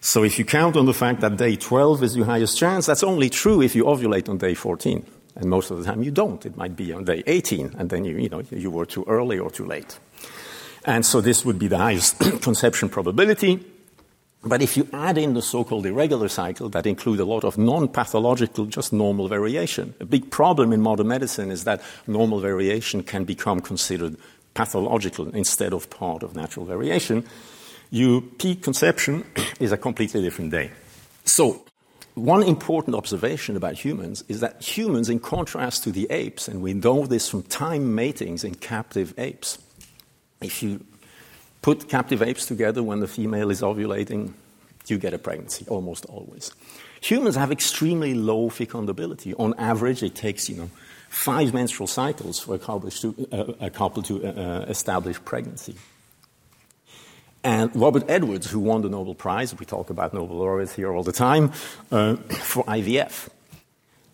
So 0.00 0.24
if 0.24 0.38
you 0.38 0.44
count 0.44 0.76
on 0.76 0.86
the 0.86 0.94
fact 0.94 1.20
that 1.20 1.36
day 1.36 1.56
12 1.56 2.02
is 2.02 2.16
your 2.16 2.26
highest 2.26 2.58
chance, 2.58 2.86
that's 2.86 3.02
only 3.02 3.28
true 3.28 3.60
if 3.60 3.74
you 3.74 3.84
ovulate 3.84 4.28
on 4.28 4.38
day 4.38 4.54
14. 4.54 5.04
And 5.36 5.50
most 5.50 5.70
of 5.70 5.78
the 5.78 5.84
time 5.84 6.02
you 6.02 6.10
don't. 6.10 6.44
It 6.44 6.56
might 6.56 6.74
be 6.74 6.92
on 6.92 7.04
day 7.04 7.22
18, 7.26 7.76
and 7.78 7.90
then 7.90 8.04
you, 8.04 8.16
you, 8.16 8.28
know, 8.28 8.42
you 8.50 8.70
were 8.70 8.86
too 8.86 9.04
early 9.06 9.38
or 9.38 9.50
too 9.50 9.66
late. 9.66 9.98
And 10.84 11.04
so 11.04 11.20
this 11.20 11.44
would 11.44 11.58
be 11.58 11.68
the 11.68 11.78
highest 11.78 12.18
conception 12.42 12.88
probability. 12.88 13.64
But 14.42 14.62
if 14.62 14.76
you 14.76 14.88
add 14.92 15.18
in 15.18 15.34
the 15.34 15.42
so-called 15.42 15.84
irregular 15.84 16.28
cycle 16.28 16.70
that 16.70 16.86
include 16.86 17.20
a 17.20 17.26
lot 17.26 17.44
of 17.44 17.58
non-pathological, 17.58 18.66
just 18.66 18.92
normal 18.92 19.28
variation, 19.28 19.94
a 20.00 20.06
big 20.06 20.30
problem 20.30 20.72
in 20.72 20.80
modern 20.80 21.08
medicine 21.08 21.50
is 21.50 21.64
that 21.64 21.82
normal 22.06 22.40
variation 22.40 23.02
can 23.02 23.24
become 23.24 23.60
considered 23.60 24.16
pathological 24.54 25.28
instead 25.34 25.74
of 25.74 25.90
part 25.90 26.22
of 26.22 26.34
natural 26.34 26.64
variation. 26.64 27.26
Your 27.90 28.22
peak 28.22 28.62
conception 28.62 29.24
is 29.60 29.72
a 29.72 29.76
completely 29.76 30.22
different 30.22 30.52
day. 30.52 30.70
So, 31.24 31.64
one 32.14 32.42
important 32.42 32.96
observation 32.96 33.56
about 33.56 33.74
humans 33.74 34.24
is 34.28 34.40
that 34.40 34.62
humans, 34.62 35.08
in 35.08 35.20
contrast 35.20 35.84
to 35.84 35.92
the 35.92 36.10
apes, 36.10 36.48
and 36.48 36.60
we 36.60 36.74
know 36.74 37.06
this 37.06 37.28
from 37.28 37.42
time 37.44 37.94
matings 37.94 38.42
in 38.42 38.54
captive 38.56 39.14
apes, 39.16 39.58
if 40.40 40.62
you 40.62 40.84
put 41.62 41.88
captive 41.88 42.22
apes 42.22 42.46
together 42.46 42.82
when 42.82 43.00
the 43.00 43.08
female 43.08 43.50
is 43.50 43.62
ovulating, 43.62 44.32
you 44.86 44.98
get 44.98 45.14
a 45.14 45.18
pregnancy 45.18 45.64
almost 45.68 46.04
always. 46.06 46.52
Humans 47.02 47.36
have 47.36 47.52
extremely 47.52 48.14
low 48.14 48.50
fecundability. 48.50 49.34
On 49.38 49.54
average, 49.54 50.02
it 50.02 50.14
takes, 50.14 50.48
you 50.48 50.56
know, 50.56 50.70
five 51.08 51.54
menstrual 51.54 51.86
cycles 51.86 52.38
for 52.38 52.54
a 52.54 52.58
couple 52.58 52.90
to, 52.90 53.28
uh, 53.32 53.52
a 53.60 53.70
couple 53.70 54.02
to 54.02 54.26
uh, 54.26 54.64
establish 54.68 55.22
pregnancy. 55.24 55.74
And 57.42 57.74
Robert 57.74 58.04
Edwards, 58.08 58.50
who 58.50 58.58
won 58.58 58.82
the 58.82 58.90
Nobel 58.90 59.14
Prize, 59.14 59.58
we 59.58 59.64
talk 59.64 59.88
about 59.88 60.12
Nobel 60.12 60.36
laureates 60.36 60.74
here 60.74 60.92
all 60.92 61.02
the 61.02 61.12
time, 61.12 61.52
uh, 61.90 62.16
for 62.16 62.64
IVF, 62.64 63.28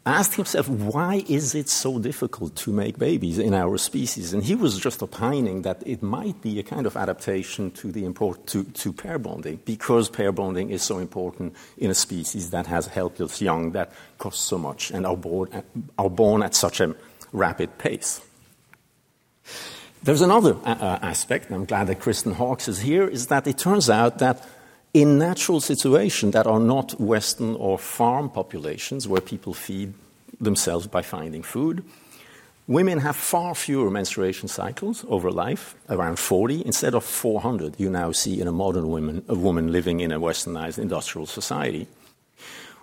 asked 0.06 0.34
himself, 0.34 0.68
why 0.68 1.25
is 1.28 1.54
it 1.54 1.68
so 1.68 1.98
difficult 1.98 2.54
to 2.54 2.72
make 2.72 2.96
babies 2.96 3.38
in 3.38 3.52
our 3.52 3.76
species? 3.76 4.32
And 4.32 4.42
he 4.44 4.54
was 4.54 4.78
just 4.78 5.02
opining 5.02 5.62
that 5.62 5.82
it 5.84 6.00
might 6.02 6.40
be 6.40 6.60
a 6.60 6.62
kind 6.62 6.86
of 6.86 6.96
adaptation 6.96 7.72
to, 7.72 7.90
the 7.90 8.04
import, 8.04 8.46
to, 8.48 8.62
to 8.64 8.92
pair 8.92 9.18
bonding, 9.18 9.60
because 9.64 10.08
pair 10.08 10.30
bonding 10.30 10.70
is 10.70 10.82
so 10.82 10.98
important 10.98 11.56
in 11.76 11.90
a 11.90 11.94
species 11.94 12.50
that 12.50 12.66
has 12.68 12.86
helpless 12.86 13.42
young 13.42 13.72
that 13.72 13.92
cost 14.18 14.42
so 14.42 14.56
much 14.56 14.92
and 14.92 15.04
are 15.04 15.16
born 15.16 15.48
at, 15.52 15.64
are 15.98 16.10
born 16.10 16.42
at 16.42 16.54
such 16.54 16.80
a 16.80 16.94
rapid 17.32 17.76
pace. 17.78 18.20
There's 20.04 20.22
another 20.22 20.54
uh, 20.64 20.76
uh 20.80 20.98
aspect, 21.02 21.50
I'm 21.50 21.64
glad 21.64 21.88
that 21.88 21.98
Kristen 21.98 22.32
Hawkes 22.32 22.68
is 22.68 22.78
here, 22.78 23.08
is 23.08 23.26
that 23.26 23.46
it 23.48 23.58
turns 23.58 23.90
out 23.90 24.18
that 24.20 24.46
in 24.96 25.18
natural 25.18 25.60
situations 25.60 26.32
that 26.32 26.46
are 26.46 26.58
not 26.58 26.98
Western 26.98 27.54
or 27.56 27.78
farm 27.78 28.30
populations 28.30 29.06
where 29.06 29.20
people 29.20 29.52
feed 29.52 29.92
themselves 30.40 30.86
by 30.86 31.02
finding 31.02 31.42
food, 31.42 31.84
women 32.66 33.00
have 33.00 33.14
far 33.14 33.54
fewer 33.54 33.90
menstruation 33.90 34.48
cycles 34.48 35.04
over 35.08 35.30
life, 35.30 35.74
around 35.90 36.18
40, 36.18 36.64
instead 36.64 36.94
of 36.94 37.04
400 37.04 37.78
you 37.78 37.90
now 37.90 38.10
see 38.10 38.40
in 38.40 38.48
a 38.48 38.52
modern 38.52 38.88
woman, 38.88 39.22
a 39.28 39.34
woman 39.34 39.70
living 39.70 40.00
in 40.00 40.12
a 40.12 40.18
westernized 40.18 40.78
industrial 40.78 41.26
society. 41.26 41.86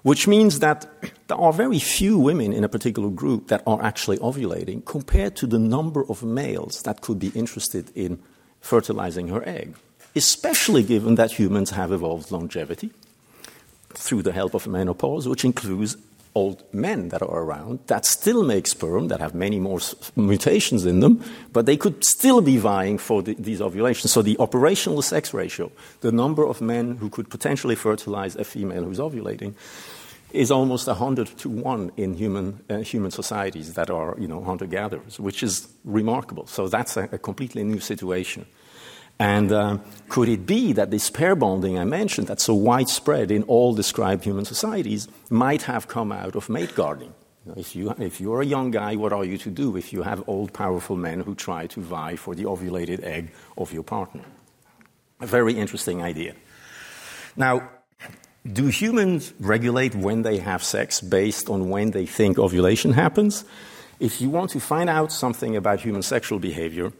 Which 0.03 0.27
means 0.27 0.59
that 0.59 0.85
there 1.29 1.37
are 1.37 1.51
very 1.51 1.79
few 1.79 2.19
women 2.19 2.53
in 2.53 2.63
a 2.63 2.69
particular 2.69 3.09
group 3.09 3.47
that 3.47 3.63
are 3.65 3.81
actually 3.81 4.19
ovulating 4.19 4.85
compared 4.85 5.35
to 5.37 5.47
the 5.47 5.57
number 5.57 6.05
of 6.07 6.21
males 6.21 6.83
that 6.83 7.01
could 7.01 7.17
be 7.17 7.29
interested 7.29 7.89
in 7.95 8.21
fertilizing 8.61 9.29
her 9.29 9.41
egg 9.49 9.73
especially 10.15 10.83
given 10.83 11.15
that 11.15 11.31
humans 11.31 11.71
have 11.71 11.91
evolved 11.91 12.31
longevity 12.31 12.91
through 13.89 14.21
the 14.21 14.31
help 14.31 14.53
of 14.53 14.67
menopause, 14.67 15.27
which 15.27 15.45
includes 15.45 15.97
old 16.35 16.63
men 16.73 17.09
that 17.09 17.21
are 17.21 17.43
around 17.43 17.79
that 17.87 18.05
still 18.05 18.43
make 18.43 18.65
sperm, 18.67 19.07
that 19.07 19.19
have 19.19 19.35
many 19.35 19.59
more 19.59 19.79
mutations 20.15 20.85
in 20.85 20.99
them, 20.99 21.23
but 21.51 21.65
they 21.65 21.77
could 21.77 22.03
still 22.03 22.41
be 22.41 22.57
vying 22.57 22.97
for 22.97 23.21
the, 23.21 23.35
these 23.35 23.61
ovulations. 23.61 24.11
So 24.11 24.21
the 24.21 24.37
operational 24.39 25.01
sex 25.01 25.33
ratio, 25.33 25.71
the 26.01 26.11
number 26.11 26.45
of 26.45 26.61
men 26.61 26.97
who 26.97 27.09
could 27.09 27.29
potentially 27.29 27.75
fertilize 27.75 28.35
a 28.35 28.43
female 28.43 28.83
who's 28.83 28.99
ovulating, 28.99 29.53
is 30.31 30.49
almost 30.49 30.87
100 30.87 31.27
to 31.37 31.49
1 31.49 31.91
in 31.95 32.15
human, 32.15 32.59
uh, 32.67 32.77
human 32.77 33.11
societies 33.11 33.75
that 33.75 33.91
are 33.91 34.15
you 34.17 34.27
know, 34.27 34.43
hunter 34.43 34.65
gatherers, 34.65 35.19
which 35.19 35.43
is 35.43 35.67
remarkable. 35.83 36.47
So 36.47 36.67
that's 36.67 36.97
a, 36.97 37.07
a 37.11 37.19
completely 37.19 37.63
new 37.63 37.79
situation. 37.79 38.47
And 39.19 39.51
uh, 39.51 39.77
could 40.09 40.27
it 40.27 40.45
be 40.45 40.73
that 40.73 40.91
this 40.91 41.09
pair 41.09 41.35
bonding 41.35 41.77
I 41.77 41.85
mentioned, 41.85 42.27
that's 42.27 42.43
so 42.43 42.53
widespread 42.53 43.31
in 43.31 43.43
all 43.43 43.73
described 43.73 44.23
human 44.23 44.45
societies, 44.45 45.07
might 45.29 45.63
have 45.63 45.87
come 45.87 46.11
out 46.11 46.35
of 46.35 46.49
mate 46.49 46.75
guarding? 46.75 47.13
If, 47.55 47.75
you, 47.75 47.93
if 47.99 48.21
you're 48.21 48.41
a 48.41 48.45
young 48.45 48.71
guy, 48.71 48.95
what 48.95 49.11
are 49.11 49.25
you 49.25 49.37
to 49.39 49.49
do 49.49 49.75
if 49.75 49.91
you 49.91 50.01
have 50.03 50.23
old, 50.27 50.53
powerful 50.53 50.95
men 50.95 51.19
who 51.19 51.35
try 51.35 51.67
to 51.67 51.81
vie 51.81 52.15
for 52.15 52.35
the 52.35 52.45
ovulated 52.45 53.03
egg 53.03 53.31
of 53.57 53.73
your 53.73 53.83
partner? 53.83 54.23
A 55.19 55.27
very 55.27 55.53
interesting 55.53 56.01
idea. 56.01 56.35
Now, 57.35 57.69
do 58.51 58.67
humans 58.67 59.33
regulate 59.39 59.95
when 59.95 60.21
they 60.23 60.37
have 60.37 60.63
sex 60.63 61.01
based 61.01 61.49
on 61.49 61.69
when 61.69 61.91
they 61.91 62.05
think 62.05 62.39
ovulation 62.39 62.93
happens? 62.93 63.45
If 63.99 64.21
you 64.21 64.29
want 64.29 64.51
to 64.51 64.59
find 64.59 64.89
out 64.89 65.11
something 65.11 65.55
about 65.55 65.81
human 65.81 66.01
sexual 66.01 66.39
behavior, 66.39 66.91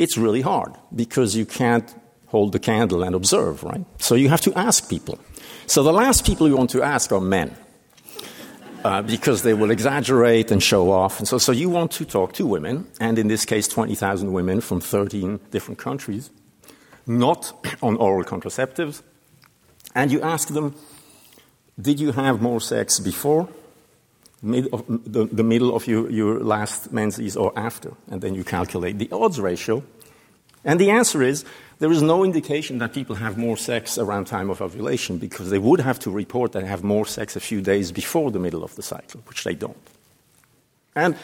it's 0.00 0.16
really 0.16 0.40
hard 0.40 0.72
because 0.96 1.36
you 1.36 1.44
can't 1.44 1.94
hold 2.28 2.52
the 2.52 2.58
candle 2.58 3.02
and 3.02 3.14
observe, 3.14 3.62
right? 3.62 3.84
So 3.98 4.14
you 4.14 4.30
have 4.30 4.40
to 4.42 4.58
ask 4.58 4.88
people. 4.88 5.18
So 5.66 5.82
the 5.82 5.92
last 5.92 6.24
people 6.24 6.48
you 6.48 6.56
want 6.56 6.70
to 6.70 6.82
ask 6.82 7.12
are 7.12 7.20
men. 7.20 7.54
Uh, 8.82 9.02
because 9.02 9.42
they 9.42 9.52
will 9.52 9.70
exaggerate 9.70 10.50
and 10.50 10.62
show 10.62 10.90
off. 10.90 11.18
And 11.18 11.28
so, 11.28 11.36
so 11.36 11.52
you 11.52 11.68
want 11.68 11.90
to 11.92 12.06
talk 12.06 12.32
to 12.32 12.46
women, 12.46 12.86
and 12.98 13.18
in 13.18 13.28
this 13.28 13.44
case, 13.44 13.68
20,000 13.68 14.32
women 14.32 14.62
from 14.62 14.80
13 14.80 15.38
different 15.50 15.78
countries, 15.78 16.30
not 17.06 17.52
on 17.82 17.96
oral 17.96 18.24
contraceptives, 18.24 19.02
and 19.94 20.10
you 20.10 20.22
ask 20.22 20.48
them, 20.48 20.74
did 21.78 22.00
you 22.00 22.12
have 22.12 22.40
more 22.40 22.58
sex 22.58 22.98
before 22.98 23.50
mid 24.42 24.68
of, 24.72 24.84
the, 24.88 25.26
the, 25.26 25.42
middle 25.42 25.74
of 25.74 25.86
your, 25.86 26.10
your 26.10 26.40
last 26.40 26.92
menses 26.92 27.36
or 27.36 27.52
after, 27.56 27.92
and 28.10 28.20
then 28.20 28.34
you 28.34 28.44
calculate 28.44 28.98
the 28.98 29.08
odds 29.12 29.40
ratio. 29.40 29.82
And 30.64 30.78
the 30.78 30.90
answer 30.90 31.22
is 31.22 31.44
there 31.78 31.90
is 31.90 32.02
no 32.02 32.24
indication 32.24 32.78
that 32.78 32.92
people 32.92 33.16
have 33.16 33.38
more 33.38 33.56
sex 33.56 33.96
around 33.96 34.26
time 34.26 34.50
of 34.50 34.60
ovulation 34.60 35.18
because 35.18 35.50
they 35.50 35.58
would 35.58 35.80
have 35.80 35.98
to 36.00 36.10
report 36.10 36.52
that 36.52 36.60
they 36.60 36.68
have 36.68 36.84
more 36.84 37.06
sex 37.06 37.36
a 37.36 37.40
few 37.40 37.62
days 37.62 37.92
before 37.92 38.30
the 38.30 38.38
middle 38.38 38.62
of 38.62 38.76
the 38.76 38.82
cycle, 38.82 39.22
which 39.26 39.44
they 39.44 39.54
don't. 39.54 39.76
And 40.94 41.16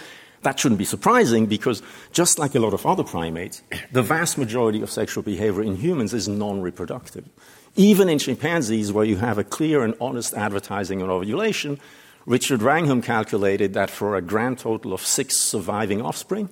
that 0.43 0.59
shouldn't 0.61 0.79
be 0.79 0.85
surprising 0.85 1.47
because, 1.47 1.83
just 2.13 2.39
like 2.39 2.55
a 2.55 2.61
lot 2.61 2.73
of 2.73 2.87
other 2.87 3.03
primates, 3.03 3.63
the 3.93 4.03
vast 4.03 4.39
majority 4.39 4.81
of 4.81 4.91
sexual 4.91 5.23
behavior 5.23 5.63
in 5.63 5.77
humans 5.77 6.15
is 6.15 6.29
non 6.29 6.61
reproductive. 6.63 7.29
Even 7.75 8.09
in 8.09 8.19
chimpanzees, 8.19 8.93
where 8.93 9.05
you 9.05 9.17
have 9.17 9.37
a 9.37 9.45
clear 9.45 9.83
and 9.83 9.95
honest 10.01 10.33
advertising 10.35 11.03
on 11.03 11.11
ovulation, 11.11 11.79
Richard 12.27 12.61
Wrangham 12.61 13.03
calculated 13.03 13.75
that 13.75 13.89
for 13.89 14.17
a 14.17 14.21
grand 14.21 14.59
total 14.59 14.93
of 14.93 15.01
six 15.01 15.37
surviving 15.37 16.03
offspring, 16.03 16.49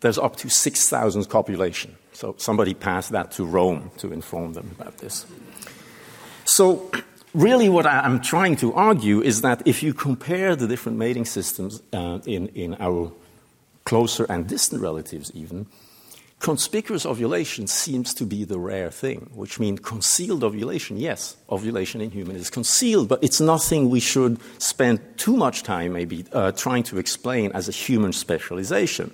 there's 0.00 0.18
up 0.18 0.36
to 0.36 0.50
6,000 0.50 1.28
copulation. 1.28 1.96
So 2.12 2.34
somebody 2.38 2.74
passed 2.74 3.10
that 3.12 3.32
to 3.32 3.44
Rome 3.44 3.90
to 3.98 4.12
inform 4.12 4.52
them 4.52 4.70
about 4.78 4.98
this. 4.98 5.26
So, 6.44 6.90
really, 7.34 7.68
what 7.68 7.86
I'm 7.86 8.20
trying 8.20 8.56
to 8.56 8.72
argue 8.74 9.22
is 9.22 9.40
that 9.42 9.66
if 9.66 9.82
you 9.82 9.94
compare 9.94 10.56
the 10.56 10.66
different 10.66 10.98
mating 10.98 11.24
systems 11.24 11.82
uh, 11.92 12.20
in, 12.26 12.48
in 12.48 12.76
our 12.80 13.12
closer 13.84 14.24
and 14.28 14.46
distant 14.46 14.82
relatives, 14.82 15.30
even, 15.34 15.66
Conspicuous 16.40 17.04
ovulation 17.04 17.66
seems 17.66 18.14
to 18.14 18.24
be 18.24 18.44
the 18.44 18.60
rare 18.60 18.92
thing, 18.92 19.28
which 19.34 19.58
means 19.58 19.80
concealed 19.80 20.44
ovulation. 20.44 20.96
Yes, 20.96 21.36
ovulation 21.50 22.00
in 22.00 22.10
humans 22.10 22.40
is 22.42 22.50
concealed, 22.50 23.08
but 23.08 23.22
it's 23.24 23.40
nothing 23.40 23.90
we 23.90 23.98
should 23.98 24.38
spend 24.62 25.00
too 25.16 25.36
much 25.36 25.64
time 25.64 25.92
maybe 25.94 26.24
uh, 26.32 26.52
trying 26.52 26.84
to 26.84 26.98
explain 26.98 27.50
as 27.52 27.68
a 27.68 27.72
human 27.72 28.12
specialization. 28.12 29.12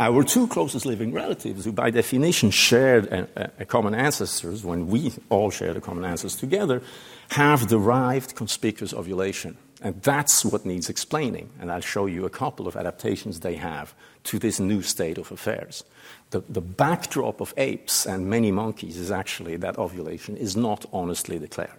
Our 0.00 0.24
two 0.24 0.48
closest 0.48 0.84
living 0.84 1.12
relatives, 1.12 1.64
who 1.64 1.70
by 1.70 1.90
definition 1.90 2.50
shared 2.50 3.06
a, 3.06 3.52
a 3.60 3.64
common 3.64 3.94
ancestors, 3.94 4.64
when 4.64 4.88
we 4.88 5.12
all 5.28 5.50
shared 5.50 5.76
a 5.76 5.80
common 5.80 6.04
ancestor 6.04 6.40
together, 6.40 6.82
have 7.30 7.68
derived 7.68 8.34
conspicuous 8.34 8.92
ovulation. 8.92 9.56
And 9.82 10.00
that's 10.02 10.44
what 10.44 10.64
needs 10.64 10.88
explaining. 10.88 11.50
And 11.60 11.70
I'll 11.70 11.80
show 11.80 12.06
you 12.06 12.24
a 12.24 12.30
couple 12.30 12.68
of 12.68 12.76
adaptations 12.76 13.40
they 13.40 13.56
have 13.56 13.94
to 14.24 14.38
this 14.38 14.60
new 14.60 14.82
state 14.82 15.18
of 15.18 15.32
affairs 15.32 15.84
the, 16.32 16.40
the 16.48 16.60
backdrop 16.60 17.40
of 17.40 17.54
apes 17.56 18.04
and 18.06 18.28
many 18.28 18.50
monkeys 18.50 18.96
is 18.96 19.10
actually 19.10 19.56
that 19.56 19.78
ovulation 19.78 20.36
is 20.36 20.56
not 20.56 20.84
honestly 20.92 21.38
declared. 21.38 21.70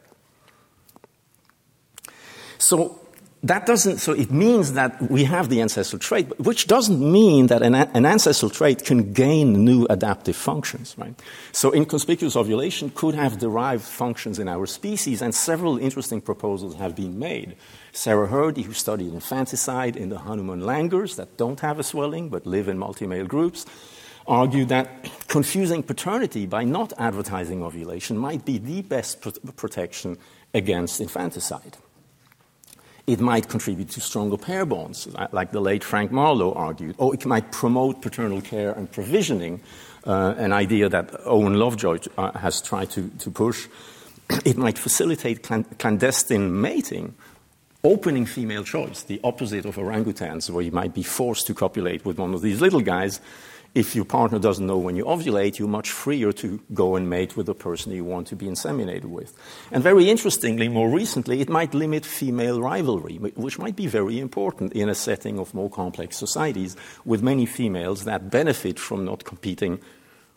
So 2.60 3.00
that 3.44 3.66
doesn't, 3.66 3.98
so 3.98 4.14
it 4.14 4.32
means 4.32 4.74
that 4.74 5.12
we 5.12 5.26
have 5.26 5.50
the 5.50 5.62
ancestral 5.62 6.00
trait, 6.00 6.40
which 6.40 6.66
doesn't 6.66 7.00
mean 7.00 7.48
that 7.48 7.62
an, 7.62 7.76
an, 7.76 8.06
ancestral 8.06 8.50
trait 8.50 8.86
can 8.86 9.12
gain 9.12 9.66
new 9.66 9.86
adaptive 9.90 10.38
functions, 10.38 10.96
right? 10.98 11.14
So 11.52 11.74
inconspicuous 11.74 12.38
ovulation 12.38 12.90
could 12.92 13.16
have 13.16 13.40
derived 13.40 13.84
functions 13.84 14.40
in 14.40 14.48
our 14.48 14.66
species, 14.66 15.22
and 15.22 15.36
several 15.36 15.78
interesting 15.78 16.22
proposals 16.22 16.76
have 16.76 16.96
been 16.96 17.20
made. 17.20 17.58
Sarah 17.92 18.30
Hrdy, 18.30 18.64
who 18.64 18.72
studied 18.72 19.14
infanticide 19.14 19.98
in 19.98 20.08
the 20.08 20.20
Hanuman 20.20 20.62
langurs 20.62 21.18
that 21.18 21.36
don't 21.36 21.60
have 21.60 21.80
a 21.80 21.84
swelling 21.84 22.30
but 22.30 22.46
live 22.46 22.70
in 22.70 22.78
multi-male 22.78 23.26
groups, 23.26 23.66
argue 24.26 24.64
that 24.66 25.10
confusing 25.28 25.84
paternity 25.84 26.46
by 26.46 26.64
not 26.64 26.94
advertising 26.98 27.62
ovulation 27.62 28.18
might 28.18 28.46
be 28.46 28.58
the 28.58 28.82
best 28.84 29.22
protection 29.58 30.18
against 30.54 31.02
infanticide. 31.02 31.76
It 33.06 33.20
might 33.20 33.50
contribute 33.50 33.90
to 33.92 34.02
stronger 34.02 34.38
pair 34.38 34.66
bonds, 34.66 35.08
like 35.32 35.52
the 35.52 35.60
late 35.60 35.84
Frank 35.84 36.12
Marlowe 36.12 36.54
argued, 36.54 36.96
or 36.98 37.14
it 37.14 37.26
might 37.26 37.52
promote 37.52 38.02
paternal 38.02 38.40
care 38.40 38.72
and 38.72 38.90
provisioning, 38.90 39.60
uh, 40.06 40.36
an 40.38 40.54
idea 40.54 40.88
that 40.88 41.12
Owen 41.26 41.56
Lovejoy 41.56 42.00
uh, 42.18 42.32
has 42.38 42.62
tried 42.62 42.92
to, 42.92 43.10
to 43.20 43.32
push. 43.32 43.68
It 44.46 44.58
might 44.58 44.78
facilitate 44.78 45.44
clandestine 45.44 46.62
mating, 46.62 47.14
opening 47.84 48.26
female 48.26 48.64
choice, 48.64 49.04
the 49.04 49.20
opposite 49.22 49.66
of 49.66 49.76
orangutans, 49.76 50.50
where 50.50 50.64
you 50.64 50.72
might 50.72 50.94
be 50.94 51.04
forced 51.04 51.46
to 51.48 51.54
copulate 51.54 52.06
with 52.06 52.18
one 52.18 52.34
of 52.34 52.42
these 52.42 52.62
little 52.62 52.82
guys 52.82 53.20
if 53.76 53.96
your 53.96 54.06
partner 54.06 54.38
doesn't 54.38 54.68
know 54.68 54.78
when 54.78 54.96
you 54.96 55.06
ovulate, 55.06 55.58
you're 55.58 55.68
much 55.68 55.90
freer 55.90 56.32
to 56.34 56.60
go 56.74 56.96
and 56.96 57.10
mate 57.10 57.36
with 57.36 57.48
the 57.48 57.56
person 57.56 57.92
you 57.92 58.04
want 58.04 58.28
to 58.28 58.36
be 58.36 58.46
inseminated 58.46 59.06
with. 59.06 59.34
And 59.72 59.82
very 59.82 60.10
interestingly, 60.10 60.70
more 60.70 60.90
recently, 60.90 61.42
it 61.42 61.50
might 61.50 61.74
limit 61.74 62.06
female 62.06 62.62
rivalry, 62.62 63.16
which 63.18 63.58
might 63.58 63.76
be 63.76 63.88
very 63.88 64.20
important 64.20 64.74
in 64.74 64.90
a 64.90 64.96
setting 64.96 65.40
of 65.40 65.54
more 65.56 65.72
complex 65.72 66.18
societies 66.18 66.76
with 67.04 67.24
many 67.24 67.48
females 67.48 68.04
that 68.04 68.30
benefit 68.30 68.78
from 68.78 69.06
not 69.06 69.24
competing 69.24 69.80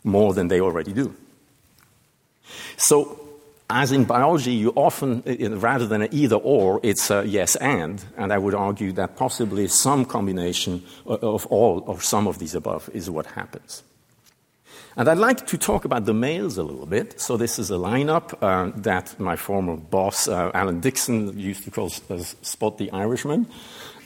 more 0.03 0.33
than 0.33 0.47
they 0.47 0.59
already 0.59 0.93
do. 0.93 1.13
So, 2.77 3.26
as 3.69 3.91
in 3.91 4.05
biology, 4.05 4.53
you 4.53 4.71
often, 4.75 5.23
rather 5.59 5.85
than 5.85 6.03
an 6.03 6.09
either 6.11 6.37
or, 6.37 6.79
it's 6.83 7.11
a 7.11 7.25
yes 7.25 7.55
and. 7.57 8.03
And 8.15 8.31
I 8.31 8.37
would 8.37 8.53
argue 8.53 8.93
that 8.93 9.17
possibly 9.17 9.67
some 9.67 10.05
combination 10.05 10.83
of 11.05 11.45
all 11.47 11.83
or 11.85 11.99
some 12.01 12.27
of 12.27 12.39
these 12.39 12.55
above 12.55 12.89
is 12.93 13.09
what 13.09 13.25
happens. 13.25 13.83
And 14.95 15.07
I'd 15.07 15.19
like 15.19 15.45
to 15.47 15.59
talk 15.59 15.85
about 15.85 16.05
the 16.05 16.13
males 16.13 16.57
a 16.57 16.63
little 16.63 16.87
bit. 16.87 17.21
So 17.21 17.37
this 17.37 17.59
is 17.59 17.69
a 17.69 17.75
lineup 17.75 18.33
uh, 18.41 18.71
that 18.77 19.19
my 19.19 19.35
former 19.35 19.75
boss, 19.75 20.27
uh, 20.27 20.49
Alan 20.55 20.81
Dixson, 20.81 21.37
used 21.37 21.63
to 21.65 21.71
call 21.71 21.91
uh, 22.09 22.17
Spot 22.17 22.75
the 22.79 22.91
Irishman. 22.91 23.45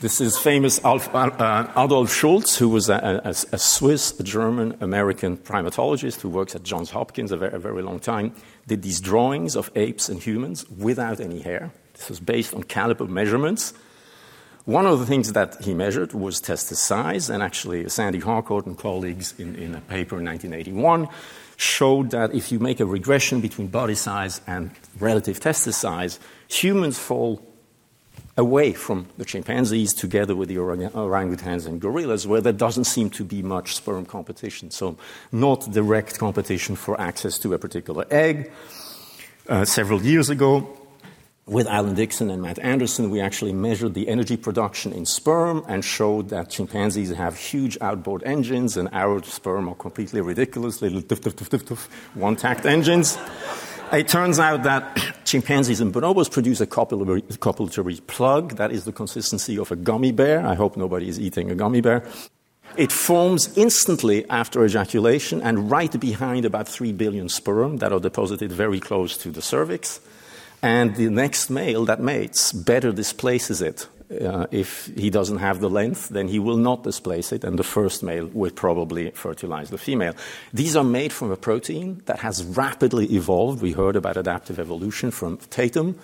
This 0.02 0.20
is 0.20 0.36
famous 0.36 0.84
Alf, 0.84 1.14
uh, 1.14 1.66
Adolph 1.76 2.12
Schultz, 2.12 2.58
who 2.58 2.68
was 2.68 2.90
a, 2.90 3.22
a, 3.24 3.28
a 3.30 3.58
Swiss, 3.58 4.12
German, 4.18 4.76
American 4.80 5.38
primatologist 5.38 6.20
who 6.20 6.28
works 6.28 6.54
at 6.54 6.62
Johns 6.62 6.90
Hopkins 6.90 7.32
a 7.32 7.38
very, 7.38 7.54
a 7.54 7.58
very 7.58 7.82
long 7.82 7.98
time, 7.98 8.34
did 8.66 8.82
these 8.82 9.00
drawings 9.00 9.56
of 9.56 9.70
apes 9.74 10.08
and 10.08 10.22
humans 10.22 10.68
without 10.70 11.20
any 11.20 11.40
hair. 11.40 11.72
This 11.94 12.08
was 12.08 12.20
based 12.20 12.54
on 12.54 12.64
caliper 12.64 13.08
measurements 13.08 13.74
one 14.64 14.86
of 14.86 15.00
the 15.00 15.06
things 15.06 15.32
that 15.32 15.64
he 15.64 15.74
measured 15.74 16.12
was 16.12 16.40
testis 16.40 16.78
size, 16.78 17.28
and 17.28 17.42
actually, 17.42 17.88
Sandy 17.88 18.20
Harcourt 18.20 18.64
and 18.64 18.78
colleagues 18.78 19.34
in, 19.36 19.56
in 19.56 19.74
a 19.74 19.80
paper 19.80 20.20
in 20.20 20.24
1981 20.26 21.08
showed 21.56 22.10
that 22.12 22.32
if 22.32 22.52
you 22.52 22.60
make 22.60 22.78
a 22.78 22.86
regression 22.86 23.40
between 23.40 23.66
body 23.66 23.96
size 23.96 24.40
and 24.46 24.70
relative 25.00 25.40
testis 25.40 25.76
size, 25.76 26.20
humans 26.46 26.96
fall 26.96 27.42
away 28.36 28.72
from 28.72 29.06
the 29.18 29.24
chimpanzees 29.24 29.92
together 29.92 30.34
with 30.34 30.48
the 30.48 30.58
orang- 30.58 30.90
orangutans 30.90 31.66
and 31.66 31.80
gorillas, 31.80 32.26
where 32.26 32.40
there 32.40 32.52
doesn't 32.52 32.84
seem 32.84 33.10
to 33.10 33.24
be 33.24 33.42
much 33.42 33.74
sperm 33.74 34.06
competition. 34.06 34.70
So, 34.70 34.96
not 35.30 35.70
direct 35.70 36.18
competition 36.18 36.76
for 36.76 36.98
access 37.00 37.38
to 37.40 37.52
a 37.52 37.58
particular 37.58 38.06
egg. 38.10 38.50
Uh, 39.48 39.64
several 39.64 40.02
years 40.02 40.30
ago, 40.30 40.78
with 41.46 41.66
Alan 41.66 41.96
Dixson 41.96 42.32
and 42.32 42.40
Matt 42.40 42.60
Anderson, 42.60 43.10
we 43.10 43.20
actually 43.20 43.52
measured 43.52 43.94
the 43.94 44.08
energy 44.08 44.36
production 44.36 44.92
in 44.92 45.04
sperm 45.04 45.64
and 45.68 45.84
showed 45.84 46.28
that 46.28 46.50
chimpanzees 46.50 47.10
have 47.10 47.36
huge 47.36 47.76
outboard 47.80 48.22
engines 48.22 48.76
and 48.76 48.88
our 48.92 49.22
sperm 49.24 49.68
are 49.68 49.74
completely 49.74 50.20
ridiculous, 50.20 50.80
little 50.80 51.02
one 52.14 52.36
tact 52.36 52.64
engines. 52.64 53.18
It 53.92 54.08
turns 54.08 54.38
out 54.38 54.62
that 54.62 55.21
chimpanzees 55.32 55.80
and 55.80 55.94
bonobos 55.94 56.30
produce 56.30 56.60
a 56.60 56.66
copulatory, 56.66 58.06
plug 58.06 58.56
that 58.56 58.70
is 58.70 58.84
the 58.84 58.92
consistency 58.92 59.56
of 59.58 59.72
a 59.72 59.76
gummy 59.76 60.12
bear. 60.12 60.46
I 60.46 60.54
hope 60.54 60.76
nobody 60.76 61.08
is 61.08 61.18
eating 61.18 61.50
a 61.50 61.54
gummy 61.54 61.80
bear. 61.80 62.04
It 62.76 62.92
forms 62.92 63.56
instantly 63.56 64.28
after 64.28 64.62
ejaculation 64.62 65.40
and 65.40 65.70
right 65.70 65.98
behind 65.98 66.44
about 66.44 66.68
3 66.68 66.92
billion 66.92 67.30
sperm 67.30 67.78
that 67.78 67.92
are 67.92 68.00
deposited 68.00 68.52
very 68.52 68.78
close 68.78 69.16
to 69.18 69.30
the 69.30 69.40
cervix 69.40 70.00
and 70.62 70.96
the 70.96 71.08
next 71.08 71.48
male 71.48 71.86
that 71.86 72.00
mates 72.00 72.52
better 72.52 72.92
displaces 72.92 73.62
it. 73.62 73.88
Uh, 74.20 74.46
if 74.50 74.86
he 74.96 75.10
doesn't 75.10 75.38
have 75.38 75.60
the 75.60 75.70
length, 75.70 76.10
then 76.10 76.28
he 76.28 76.38
will 76.38 76.56
not 76.56 76.82
displace 76.82 77.32
it, 77.32 77.44
and 77.44 77.58
the 77.58 77.64
first 77.64 78.02
male 78.02 78.26
will 78.32 78.50
probably 78.50 79.10
fertilize 79.12 79.70
the 79.70 79.78
female. 79.78 80.14
These 80.52 80.76
are 80.76 80.84
made 80.84 81.12
from 81.12 81.30
a 81.30 81.36
protein 81.36 82.02
that 82.06 82.18
has 82.20 82.44
rapidly 82.44 83.06
evolved. 83.06 83.62
We 83.62 83.72
heard 83.72 83.96
about 83.96 84.16
adaptive 84.16 84.58
evolution 84.58 85.10
from 85.10 85.38
Tatum. 85.38 85.98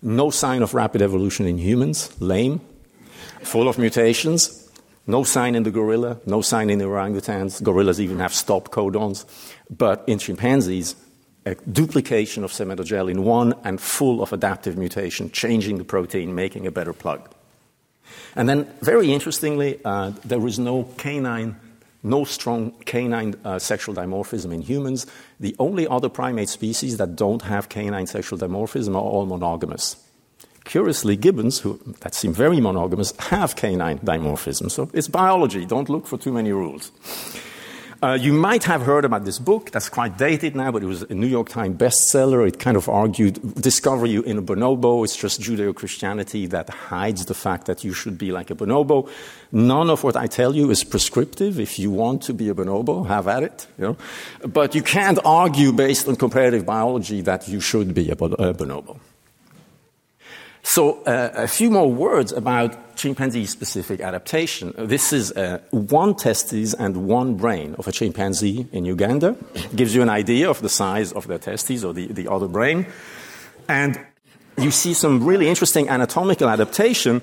No 0.00 0.30
sign 0.30 0.62
of 0.62 0.72
rapid 0.72 1.02
evolution 1.02 1.46
in 1.46 1.58
humans, 1.58 2.10
lame, 2.20 2.60
full 3.42 3.68
of 3.68 3.78
mutations. 3.78 4.68
No 5.06 5.24
sign 5.24 5.54
in 5.54 5.64
the 5.64 5.70
gorilla, 5.70 6.18
no 6.24 6.40
sign 6.40 6.70
in 6.70 6.78
the 6.78 6.84
orangutans. 6.84 7.62
Gorillas 7.62 8.00
even 8.00 8.20
have 8.20 8.32
stop 8.32 8.70
codons. 8.70 9.26
But 9.68 10.04
in 10.06 10.18
chimpanzees, 10.18 10.94
a 11.44 11.54
duplication 11.54 12.44
of 12.44 12.60
in 12.60 13.24
1 13.24 13.54
and 13.64 13.80
full 13.80 14.22
of 14.22 14.32
adaptive 14.32 14.76
mutation, 14.76 15.30
changing 15.30 15.78
the 15.78 15.84
protein, 15.84 16.34
making 16.34 16.66
a 16.66 16.70
better 16.70 16.92
plug. 16.92 17.28
And 18.36 18.48
then, 18.48 18.72
very 18.80 19.12
interestingly, 19.12 19.80
uh, 19.84 20.12
there 20.24 20.46
is 20.46 20.58
no 20.58 20.84
canine, 20.96 21.56
no 22.02 22.24
strong 22.24 22.72
canine 22.84 23.34
uh, 23.44 23.58
sexual 23.58 23.94
dimorphism 23.94 24.52
in 24.52 24.62
humans. 24.62 25.06
The 25.38 25.54
only 25.58 25.86
other 25.86 26.08
primate 26.08 26.48
species 26.48 26.96
that 26.96 27.16
don't 27.16 27.42
have 27.42 27.68
canine 27.68 28.06
sexual 28.06 28.38
dimorphism 28.38 28.94
are 28.94 29.02
all 29.02 29.26
monogamous. 29.26 29.96
Curiously, 30.64 31.16
gibbons, 31.16 31.58
who 31.60 31.80
that 32.00 32.14
seem 32.14 32.32
very 32.32 32.60
monogamous, 32.60 33.12
have 33.18 33.56
canine 33.56 33.98
dimorphism. 33.98 34.70
So 34.70 34.90
it's 34.92 35.08
biology. 35.08 35.66
Don't 35.66 35.88
look 35.88 36.06
for 36.06 36.18
too 36.18 36.32
many 36.32 36.52
rules. 36.52 36.92
Uh, 38.02 38.16
you 38.18 38.32
might 38.32 38.64
have 38.64 38.80
heard 38.80 39.04
about 39.04 39.26
this 39.26 39.38
book 39.38 39.70
that's 39.72 39.90
quite 39.90 40.16
dated 40.16 40.56
now, 40.56 40.72
but 40.72 40.82
it 40.82 40.86
was 40.86 41.02
a 41.02 41.14
New 41.14 41.26
York 41.26 41.50
Times 41.50 41.76
bestseller. 41.76 42.48
It 42.48 42.58
kind 42.58 42.78
of 42.78 42.88
argued 42.88 43.38
discover 43.56 44.06
you 44.06 44.22
in 44.22 44.38
a 44.38 44.42
bonobo. 44.42 45.04
It's 45.04 45.14
just 45.14 45.42
Judeo 45.42 45.74
Christianity 45.74 46.46
that 46.46 46.70
hides 46.70 47.26
the 47.26 47.34
fact 47.34 47.66
that 47.66 47.84
you 47.84 47.92
should 47.92 48.16
be 48.16 48.32
like 48.32 48.50
a 48.50 48.54
bonobo. 48.54 49.06
None 49.52 49.90
of 49.90 50.02
what 50.02 50.16
I 50.16 50.28
tell 50.28 50.56
you 50.56 50.70
is 50.70 50.82
prescriptive. 50.82 51.60
If 51.60 51.78
you 51.78 51.90
want 51.90 52.22
to 52.22 52.32
be 52.32 52.48
a 52.48 52.54
bonobo, 52.54 53.06
have 53.06 53.28
at 53.28 53.42
it. 53.42 53.66
You 53.76 53.84
know? 53.84 53.96
But 54.48 54.74
you 54.74 54.82
can't 54.82 55.18
argue 55.22 55.70
based 55.70 56.08
on 56.08 56.16
comparative 56.16 56.64
biology 56.64 57.20
that 57.22 57.48
you 57.48 57.60
should 57.60 57.92
be 57.92 58.10
a, 58.10 58.16
bonobo. 58.16 58.98
So, 60.62 61.02
uh, 61.04 61.30
a 61.34 61.48
few 61.48 61.70
more 61.70 61.90
words 61.90 62.32
about 62.32 62.96
chimpanzee 62.96 63.46
specific 63.46 64.00
adaptation. 64.00 64.74
This 64.76 65.12
is 65.12 65.32
uh, 65.32 65.60
one 65.70 66.14
testes 66.14 66.74
and 66.74 67.08
one 67.08 67.34
brain 67.36 67.74
of 67.78 67.88
a 67.88 67.92
chimpanzee 67.92 68.66
in 68.70 68.84
Uganda. 68.84 69.36
It 69.54 69.74
gives 69.74 69.94
you 69.94 70.02
an 70.02 70.10
idea 70.10 70.50
of 70.50 70.60
the 70.60 70.68
size 70.68 71.12
of 71.12 71.26
the 71.26 71.38
testes 71.38 71.82
or 71.82 71.94
the, 71.94 72.08
the 72.08 72.30
other 72.30 72.46
brain. 72.46 72.86
And 73.68 73.98
you 74.58 74.70
see 74.70 74.92
some 74.92 75.24
really 75.24 75.48
interesting 75.48 75.88
anatomical 75.88 76.48
adaptation. 76.48 77.22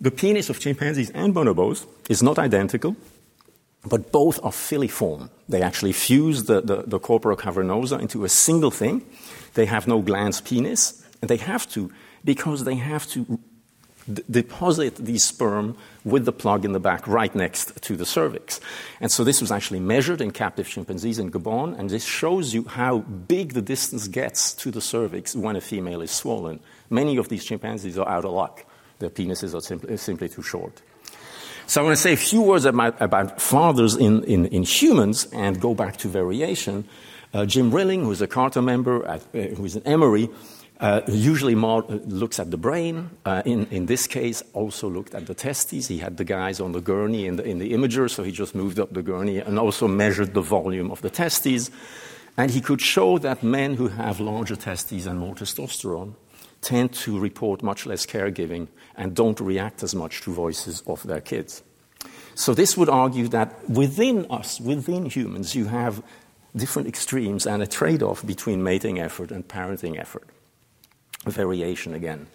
The 0.00 0.10
penis 0.10 0.50
of 0.50 0.58
chimpanzees 0.58 1.10
and 1.10 1.34
bonobos 1.34 1.86
is 2.10 2.22
not 2.22 2.38
identical, 2.38 2.96
but 3.88 4.10
both 4.10 4.40
are 4.42 4.50
filiform. 4.50 5.30
They 5.48 5.62
actually 5.62 5.92
fuse 5.92 6.44
the, 6.44 6.60
the, 6.60 6.82
the 6.86 6.98
corpora 6.98 7.36
cavernosa 7.36 8.00
into 8.00 8.24
a 8.24 8.28
single 8.28 8.72
thing. 8.72 9.06
They 9.54 9.66
have 9.66 9.86
no 9.86 10.02
glans 10.02 10.44
penis, 10.44 11.04
and 11.22 11.30
they 11.30 11.36
have 11.36 11.68
to 11.70 11.92
because 12.26 12.64
they 12.64 12.74
have 12.74 13.06
to 13.06 13.38
d- 14.12 14.22
deposit 14.30 14.96
the 14.96 15.16
sperm 15.18 15.76
with 16.04 16.24
the 16.26 16.32
plug 16.32 16.64
in 16.64 16.72
the 16.72 16.80
back 16.80 17.06
right 17.06 17.34
next 17.34 17.80
to 17.82 17.96
the 17.96 18.04
cervix. 18.04 18.60
And 19.00 19.10
so 19.10 19.24
this 19.24 19.40
was 19.40 19.50
actually 19.50 19.80
measured 19.80 20.20
in 20.20 20.32
captive 20.32 20.68
chimpanzees 20.68 21.18
in 21.18 21.30
Gabon, 21.30 21.78
and 21.78 21.88
this 21.88 22.04
shows 22.04 22.52
you 22.52 22.64
how 22.64 22.98
big 22.98 23.54
the 23.54 23.62
distance 23.62 24.08
gets 24.08 24.52
to 24.54 24.70
the 24.70 24.80
cervix 24.80 25.34
when 25.34 25.56
a 25.56 25.60
female 25.60 26.02
is 26.02 26.10
swollen. 26.10 26.60
Many 26.90 27.16
of 27.16 27.28
these 27.28 27.44
chimpanzees 27.44 27.96
are 27.96 28.08
out 28.08 28.24
of 28.26 28.32
luck. 28.32 28.64
Their 28.98 29.10
penises 29.10 29.54
are 29.54 29.60
simply, 29.60 29.96
simply 29.96 30.28
too 30.28 30.42
short. 30.42 30.82
So 31.66 31.80
I 31.80 31.84
want 31.84 31.96
to 31.96 32.02
say 32.02 32.12
a 32.12 32.16
few 32.16 32.42
words 32.42 32.64
about, 32.64 33.00
about 33.02 33.40
fathers 33.40 33.96
in, 33.96 34.22
in, 34.24 34.46
in, 34.46 34.62
humans 34.62 35.26
and 35.32 35.60
go 35.60 35.74
back 35.74 35.96
to 35.98 36.08
variation. 36.08 36.84
Uh, 37.34 37.44
Jim 37.44 37.72
Rilling, 37.72 38.04
who's 38.04 38.22
a 38.22 38.28
CARTA 38.28 38.62
member, 38.62 39.04
at, 39.04 39.22
uh, 39.34 39.54
who's 39.56 39.74
an 39.74 39.82
Emory, 39.84 40.28
uh, 40.80 41.00
usually 41.08 41.54
more 41.54 41.84
uh, 41.84 41.94
looks 42.06 42.38
at 42.38 42.50
the 42.50 42.56
brain. 42.56 43.10
Uh, 43.24 43.42
in, 43.44 43.66
in 43.70 43.86
this 43.86 44.06
case, 44.06 44.42
also 44.52 44.88
looked 44.88 45.14
at 45.14 45.26
the 45.26 45.34
testes. 45.34 45.88
He 45.88 45.98
had 45.98 46.16
the 46.16 46.24
guys 46.24 46.60
on 46.60 46.72
the 46.72 46.80
gurney 46.80 47.26
in 47.26 47.36
the, 47.36 47.44
in 47.44 47.58
the 47.58 47.72
imager, 47.72 48.10
so 48.10 48.22
he 48.22 48.32
just 48.32 48.54
moved 48.54 48.78
up 48.78 48.92
the 48.92 49.02
gurney 49.02 49.38
and 49.38 49.58
also 49.58 49.88
measured 49.88 50.34
the 50.34 50.42
volume 50.42 50.90
of 50.90 51.00
the 51.00 51.10
testes. 51.10 51.70
And 52.36 52.50
he 52.50 52.60
could 52.60 52.82
show 52.82 53.16
that 53.18 53.42
men 53.42 53.74
who 53.74 53.88
have 53.88 54.20
larger 54.20 54.56
testes 54.56 55.06
and 55.06 55.18
more 55.18 55.34
testosterone 55.34 56.14
tend 56.60 56.92
to 56.92 57.18
report 57.18 57.62
much 57.62 57.86
less 57.86 58.04
caregiving 58.04 58.68
and 58.96 59.14
don't 59.14 59.40
react 59.40 59.82
as 59.82 59.94
much 59.94 60.20
to 60.22 60.32
voices 60.32 60.82
of 60.86 61.02
their 61.04 61.22
kids. 61.22 61.62
So, 62.34 62.52
this 62.52 62.76
would 62.76 62.90
argue 62.90 63.28
that 63.28 63.70
within 63.70 64.26
us, 64.30 64.60
within 64.60 65.06
humans, 65.06 65.54
you 65.54 65.66
have 65.66 66.02
different 66.54 66.86
extremes 66.86 67.46
and 67.46 67.62
a 67.62 67.66
trade 67.66 68.02
off 68.02 68.26
between 68.26 68.62
mating 68.62 68.98
effort 68.98 69.30
and 69.30 69.46
parenting 69.48 69.98
effort 69.98 70.28
variation 71.30 71.94
again. 71.94 72.26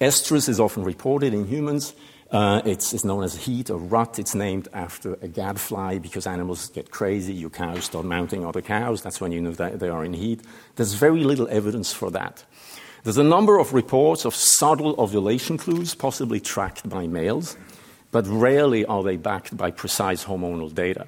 Estrus 0.00 0.48
is 0.48 0.58
often 0.58 0.82
reported 0.82 1.34
in 1.34 1.46
humans. 1.46 1.94
Uh, 2.30 2.62
it's, 2.64 2.94
it's, 2.94 3.04
known 3.04 3.24
as 3.24 3.36
heat 3.36 3.70
or 3.70 3.78
rut. 3.78 4.18
It's 4.18 4.34
named 4.34 4.68
after 4.72 5.14
a 5.20 5.28
gadfly 5.28 5.98
because 5.98 6.26
animals 6.26 6.68
get 6.70 6.90
crazy. 6.90 7.34
Your 7.34 7.50
cows 7.50 7.84
start 7.84 8.04
mounting 8.06 8.46
other 8.46 8.62
cows. 8.62 9.02
That's 9.02 9.20
when 9.20 9.32
you 9.32 9.40
know 9.40 9.52
that 9.52 9.80
they 9.80 9.88
are 9.88 10.04
in 10.04 10.14
heat. 10.14 10.40
There's 10.76 10.94
very 10.94 11.24
little 11.24 11.48
evidence 11.48 11.92
for 11.92 12.10
that. 12.12 12.44
There's 13.02 13.18
a 13.18 13.24
number 13.24 13.58
of 13.58 13.72
reports 13.74 14.24
of 14.24 14.34
subtle 14.34 14.94
ovulation 14.98 15.58
clues, 15.58 15.94
possibly 15.94 16.38
tracked 16.38 16.88
by 16.88 17.06
males, 17.06 17.56
but 18.10 18.26
rarely 18.26 18.84
are 18.84 19.02
they 19.02 19.16
backed 19.16 19.56
by 19.56 19.70
precise 19.70 20.24
hormonal 20.24 20.72
data. 20.72 21.06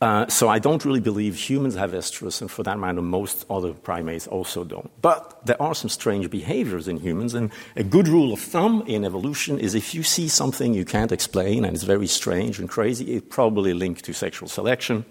Uh, 0.00 0.28
so 0.28 0.48
I 0.48 0.60
don't 0.60 0.84
really 0.84 1.00
believe 1.00 1.34
humans 1.34 1.74
have 1.74 1.90
estrus, 1.90 2.40
and 2.40 2.48
for 2.48 2.62
that 2.62 2.78
matter, 2.78 3.02
most 3.02 3.44
other 3.50 3.72
primates 3.72 4.28
also 4.28 4.62
don't. 4.62 4.90
But 5.02 5.44
there 5.44 5.60
are 5.60 5.74
some 5.74 5.90
strange 5.90 6.30
behaviors 6.30 6.86
in 6.86 6.98
humans, 6.98 7.34
and 7.34 7.50
a 7.74 7.82
good 7.82 8.06
rule 8.06 8.32
of 8.32 8.38
thumb 8.38 8.84
in 8.86 9.04
evolution 9.04 9.58
is 9.58 9.74
if 9.74 9.94
you 9.96 10.04
see 10.04 10.28
something 10.28 10.72
you 10.72 10.84
can't 10.84 11.10
explain 11.10 11.64
and 11.64 11.74
it's 11.74 11.82
very 11.82 12.06
strange 12.06 12.60
and 12.60 12.68
crazy, 12.68 13.16
it's 13.16 13.26
probably 13.28 13.74
linked 13.74 14.04
to 14.04 14.12
sexual 14.12 14.48
selection. 14.48 15.04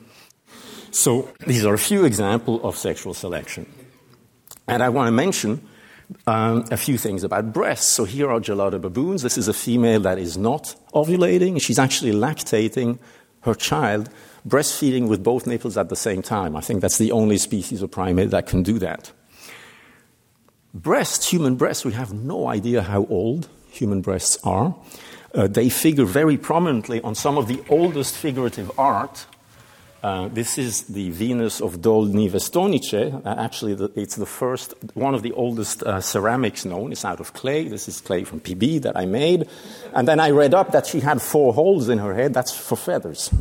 So 0.92 1.30
these 1.46 1.66
are 1.66 1.74
a 1.74 1.80
few 1.80 2.06
examples 2.06 2.62
of 2.64 2.78
sexual 2.78 3.14
selection. 3.14 3.66
And 4.70 4.82
I 4.82 4.88
want 4.88 5.08
to 5.08 5.12
mention 5.12 5.68
um, 6.26 6.66
a 6.72 6.78
few 6.78 6.98
things 6.98 7.24
about 7.26 7.52
breasts. 7.52 7.88
So 7.88 8.06
here 8.06 8.32
are 8.32 8.40
gelada 8.40 8.80
baboons. 8.80 9.22
This 9.22 9.38
is 9.38 9.50
a 9.50 9.54
female 9.54 10.00
that 10.02 10.18
is 10.18 10.38
not 10.38 10.76
ovulating. 10.94 11.62
She's 11.62 11.80
actually 11.80 12.14
lactating 12.14 13.00
her 13.42 13.54
child, 13.54 14.10
breastfeeding 14.48 15.08
with 15.08 15.24
both 15.24 15.48
nipples 15.48 15.78
at 15.78 15.90
the 15.90 15.96
same 15.96 16.22
time. 16.22 16.56
I 16.56 16.62
think 16.62 16.82
that's 16.82 16.98
the 16.98 17.12
only 17.12 17.38
species 17.38 17.82
of 17.82 17.92
primate 17.92 18.32
that 18.32 18.48
can 18.48 18.64
do 18.64 18.80
that. 18.80 19.12
Breasts, 20.74 21.30
human 21.30 21.56
breasts, 21.56 21.86
we 21.86 21.94
have 21.94 22.14
no 22.14 22.48
idea 22.48 22.82
how 22.82 23.06
old 23.06 23.50
human 23.70 24.02
breasts 24.02 24.38
are. 24.44 24.76
Uh, 25.34 25.48
they 25.48 25.70
figure 25.70 26.06
very 26.06 26.38
prominently 26.38 27.02
on 27.02 27.16
some 27.16 27.38
of 27.38 27.48
the 27.48 27.64
oldest 27.70 28.16
figurative 28.16 28.72
art 28.78 29.26
uh, 30.04 30.28
this 30.28 30.58
is 30.58 30.84
the 30.84 31.10
Venus 31.10 31.60
of 31.60 31.82
Dolní 31.82 32.30
Věstonice. 32.30 33.14
Uh, 33.26 33.36
actually, 33.38 33.74
the, 33.74 33.92
it's 33.96 34.16
the 34.16 34.28
first, 34.28 34.76
one 34.94 35.16
of 35.16 35.24
the 35.24 35.32
oldest 35.32 35.82
uh, 35.84 36.00
ceramics 36.00 36.66
known. 36.66 36.92
It's 36.92 37.04
out 37.04 37.20
of 37.20 37.34
clay. 37.34 37.68
This 37.68 37.88
is 37.88 38.00
clay 38.00 38.24
from 38.24 38.40
PB 38.40 38.84
that 38.84 38.96
I 38.96 39.06
made. 39.06 39.50
And 39.94 40.08
then 40.08 40.20
I 40.20 40.30
read 40.30 40.54
up 40.54 40.72
that 40.72 40.86
she 40.86 41.00
had 41.00 41.22
four 41.22 41.52
holes 41.54 41.90
in 41.90 41.98
her 41.98 42.14
head. 42.14 42.34
That's 42.34 42.56
for 42.56 42.76
feathers. 42.76 43.32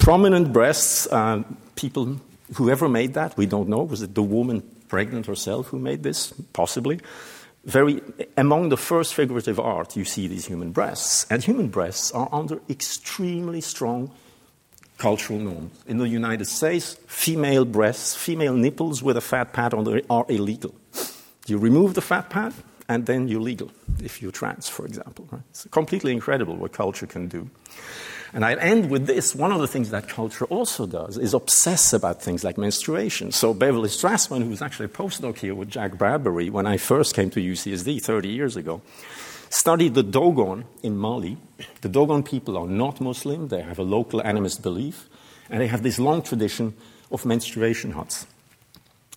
Prominent 0.00 0.52
breasts, 0.52 1.06
uh, 1.08 1.42
people, 1.76 2.16
whoever 2.54 2.88
made 2.88 3.14
that, 3.14 3.36
we 3.36 3.44
don't 3.46 3.68
know. 3.68 3.82
Was 3.82 4.00
it 4.00 4.14
the 4.14 4.22
woman 4.22 4.62
pregnant 4.88 5.26
herself 5.26 5.68
who 5.68 5.78
made 5.78 6.02
this? 6.02 6.32
Possibly. 6.54 7.00
Very, 7.66 8.00
among 8.38 8.70
the 8.70 8.78
first 8.78 9.12
figurative 9.14 9.60
art, 9.60 9.96
you 9.96 10.06
see 10.06 10.26
these 10.26 10.46
human 10.46 10.72
breasts. 10.72 11.26
And 11.30 11.44
human 11.44 11.68
breasts 11.68 12.10
are 12.12 12.30
under 12.32 12.60
extremely 12.70 13.60
strong 13.60 14.10
cultural 14.96 15.38
norms. 15.38 15.78
In 15.86 15.98
the 15.98 16.08
United 16.08 16.46
States, 16.46 16.96
female 17.06 17.66
breasts, 17.66 18.16
female 18.16 18.54
nipples 18.54 19.02
with 19.02 19.18
a 19.18 19.20
fat 19.20 19.52
pad 19.52 19.74
on 19.74 19.84
them 19.84 20.00
are 20.08 20.24
illegal. 20.30 20.74
You 21.46 21.58
remove 21.58 21.92
the 21.92 22.00
fat 22.00 22.30
pad, 22.30 22.54
and 22.88 23.04
then 23.04 23.28
you're 23.28 23.42
legal 23.42 23.70
if 24.02 24.22
you're 24.22 24.32
trans, 24.32 24.66
for 24.66 24.86
example. 24.86 25.28
Right? 25.30 25.42
It's 25.50 25.66
completely 25.70 26.12
incredible 26.12 26.56
what 26.56 26.72
culture 26.72 27.06
can 27.06 27.28
do. 27.28 27.50
And 28.32 28.44
I'll 28.44 28.60
end 28.60 28.90
with 28.90 29.06
this. 29.06 29.34
One 29.34 29.50
of 29.50 29.60
the 29.60 29.66
things 29.66 29.90
that 29.90 30.08
culture 30.08 30.44
also 30.46 30.86
does 30.86 31.18
is 31.18 31.34
obsess 31.34 31.92
about 31.92 32.22
things 32.22 32.44
like 32.44 32.56
menstruation. 32.56 33.32
So 33.32 33.52
Beverly 33.52 33.88
Strassmann, 33.88 34.44
who's 34.44 34.62
actually 34.62 34.86
a 34.86 34.88
postdoc 34.88 35.38
here 35.38 35.54
with 35.54 35.68
Jack 35.68 35.98
Bradbury, 35.98 36.48
when 36.48 36.66
I 36.66 36.76
first 36.76 37.14
came 37.14 37.30
to 37.30 37.40
UCSD 37.40 38.00
30 38.02 38.28
years 38.28 38.56
ago, 38.56 38.82
studied 39.48 39.94
the 39.94 40.04
Dogon 40.04 40.64
in 40.82 40.96
Mali. 40.96 41.38
The 41.80 41.88
Dogon 41.88 42.22
people 42.24 42.56
are 42.56 42.68
not 42.68 43.00
Muslim, 43.00 43.48
they 43.48 43.62
have 43.62 43.78
a 43.78 43.82
local 43.82 44.20
animist 44.20 44.62
belief, 44.62 45.08
and 45.50 45.60
they 45.60 45.66
have 45.66 45.82
this 45.82 45.98
long 45.98 46.22
tradition 46.22 46.74
of 47.10 47.26
menstruation 47.26 47.92
huts. 47.92 48.26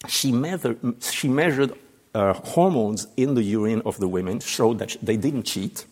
She, 0.07 0.31
measured, 0.31 0.79
she 1.01 1.27
measured 1.29 1.73
uh, 2.15 2.33
hormones 2.33 3.07
in 3.15 3.35
the 3.35 3.43
urine 3.43 3.83
of 3.85 3.99
the 3.99 4.07
women, 4.07 4.39
showed 4.39 4.79
that 4.79 4.97
they 5.01 5.17
didn't 5.17 5.43
cheat. 5.43 5.85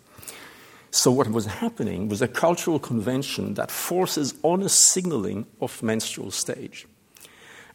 So, 0.93 1.09
what 1.09 1.31
was 1.31 1.45
happening 1.45 2.09
was 2.09 2.21
a 2.21 2.27
cultural 2.27 2.77
convention 2.77 3.53
that 3.53 3.71
forces 3.71 4.33
honest 4.43 4.77
signaling 4.91 5.47
of 5.61 5.81
menstrual 5.81 6.31
stage. 6.31 6.85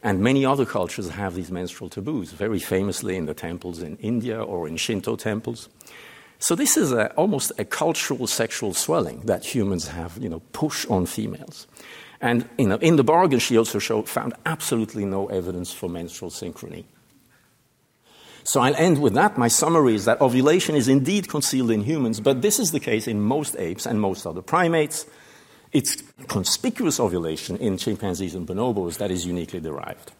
And 0.03 0.21
many 0.21 0.45
other 0.45 0.65
cultures 0.65 1.09
have 1.09 1.33
these 1.33 1.51
menstrual 1.51 1.89
taboos, 1.89 2.31
very 2.31 2.59
famously 2.59 3.15
in 3.17 3.25
the 3.25 3.33
temples 3.33 3.81
in 3.81 3.97
India 3.97 4.39
or 4.39 4.67
in 4.67 4.77
Shinto 4.77 5.15
temples. 5.15 5.67
So 6.37 6.53
this 6.53 6.77
is 6.77 6.91
a, 6.91 7.11
almost 7.13 7.51
a 7.57 7.65
cultural 7.65 8.27
sexual 8.27 8.75
swelling 8.75 9.21
that 9.21 9.43
humans 9.43 9.87
have, 9.87 10.19
you 10.21 10.29
know, 10.29 10.41
push 10.53 10.85
on 10.85 11.07
females. 11.07 11.65
And 12.21 12.47
you 12.59 12.67
know, 12.67 12.77
in 12.77 12.95
the 12.95 13.03
bargain, 13.03 13.39
she 13.39 13.57
also 13.57 13.79
showed, 13.79 14.07
found 14.07 14.35
absolutely 14.45 15.05
no 15.05 15.27
evidence 15.27 15.73
for 15.73 15.89
menstrual 15.89 16.29
synchrony. 16.29 16.85
So 18.47 18.61
I'll 18.61 18.77
end 18.77 19.01
with 19.01 19.13
that. 19.15 19.37
My 19.37 19.49
summary 19.49 19.93
is 19.93 20.05
that 20.05 20.21
ovulation 20.21 20.73
is 20.73 20.87
indeed 20.87 21.27
concealed 21.27 21.69
in 21.69 21.81
humans, 21.81 22.21
but 22.21 22.41
this 22.41 22.59
is 22.59 22.71
the 22.71 22.79
case 22.79 23.05
in 23.05 23.19
most 23.19 23.57
apes 23.59 23.85
and 23.85 23.99
most 23.99 24.25
other 24.25 24.41
primates. 24.41 25.05
It's 25.73 26.01
conspicuous 26.29 26.97
ovulation 26.97 27.57
in 27.57 27.77
chimpanzees 27.77 28.35
and 28.35 28.47
bonobos 28.47 28.99
that 28.99 29.11
is 29.11 29.25
uniquely 29.25 29.59
derived. 29.59 30.13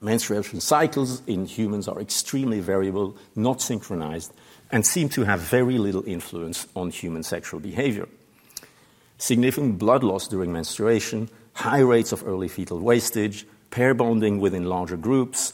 Menstruation 0.00 0.60
cycles 0.60 1.20
in 1.26 1.46
humans 1.46 1.88
are 1.88 2.00
extremely 2.00 2.60
variable, 2.60 3.16
not 3.34 3.60
synchronized, 3.60 4.32
and 4.70 4.86
seem 4.86 5.08
to 5.08 5.24
have 5.24 5.40
very 5.40 5.78
little 5.78 6.04
influence 6.06 6.68
on 6.76 6.90
human 6.90 7.24
sexual 7.24 7.58
behavior. 7.58 8.06
Significant 9.18 9.78
blood 9.78 10.04
loss 10.04 10.28
during 10.28 10.52
menstruation, 10.52 11.28
high 11.54 11.80
rates 11.80 12.12
of 12.12 12.24
early 12.24 12.46
fetal 12.46 12.78
wastage, 12.78 13.44
pair 13.72 13.94
bonding 13.94 14.38
within 14.38 14.66
larger 14.66 14.96
groups, 14.96 15.52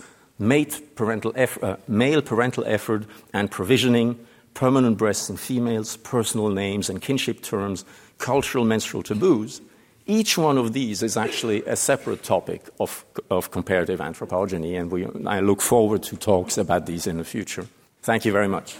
parental 0.94 1.33
uh, 1.37 1.77
male 1.88 2.22
parental 2.22 2.64
effort 2.66 3.05
and 3.33 3.51
provisioning, 3.51 4.18
permanent 4.55 4.96
breasts 4.96 5.29
in 5.29 5.37
females, 5.37 5.96
personal 5.98 6.48
names 6.48 6.88
and 6.88 7.03
kinship 7.03 7.42
terms, 7.42 7.85
cultural 8.18 8.64
menstrual 8.64 9.03
taboos. 9.03 9.61
Each 10.07 10.38
one 10.38 10.57
of 10.57 10.72
these 10.72 11.03
is 11.03 11.16
actually 11.16 11.62
a 11.64 11.77
separate 11.77 12.22
topic 12.22 12.62
of, 12.81 13.05
of 13.31 13.51
comparative 13.51 14.01
anthropogeny, 14.01 14.81
and 14.81 14.90
we, 14.90 15.07
I 15.27 15.40
look 15.40 15.61
forward 15.61 16.03
to 16.05 16.16
talks 16.16 16.57
about 16.57 16.87
these 16.87 17.07
in 17.07 17.18
the 17.18 17.24
future. 17.24 17.66
Thank 18.03 18.24
you 18.24 18.33
very 18.33 18.48
much. 18.48 18.77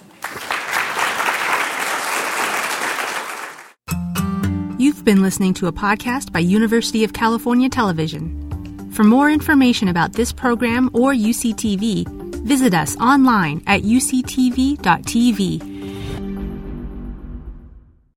You've 4.79 5.05
been 5.05 5.23
listening 5.23 5.55
to 5.55 5.67
a 5.67 5.73
podcast 5.73 6.33
by 6.33 6.39
University 6.39 7.05
of 7.05 7.13
California 7.13 7.69
Television. 7.69 8.48
For 8.99 9.05
more 9.05 9.31
information 9.31 9.87
about 9.87 10.15
this 10.15 10.33
program 10.33 10.91
or 10.93 11.13
UCTV, 11.13 12.43
visit 12.43 12.75
us 12.75 12.97
online 12.97 13.63
at 13.65 13.83
uctv.tv. 13.83 15.78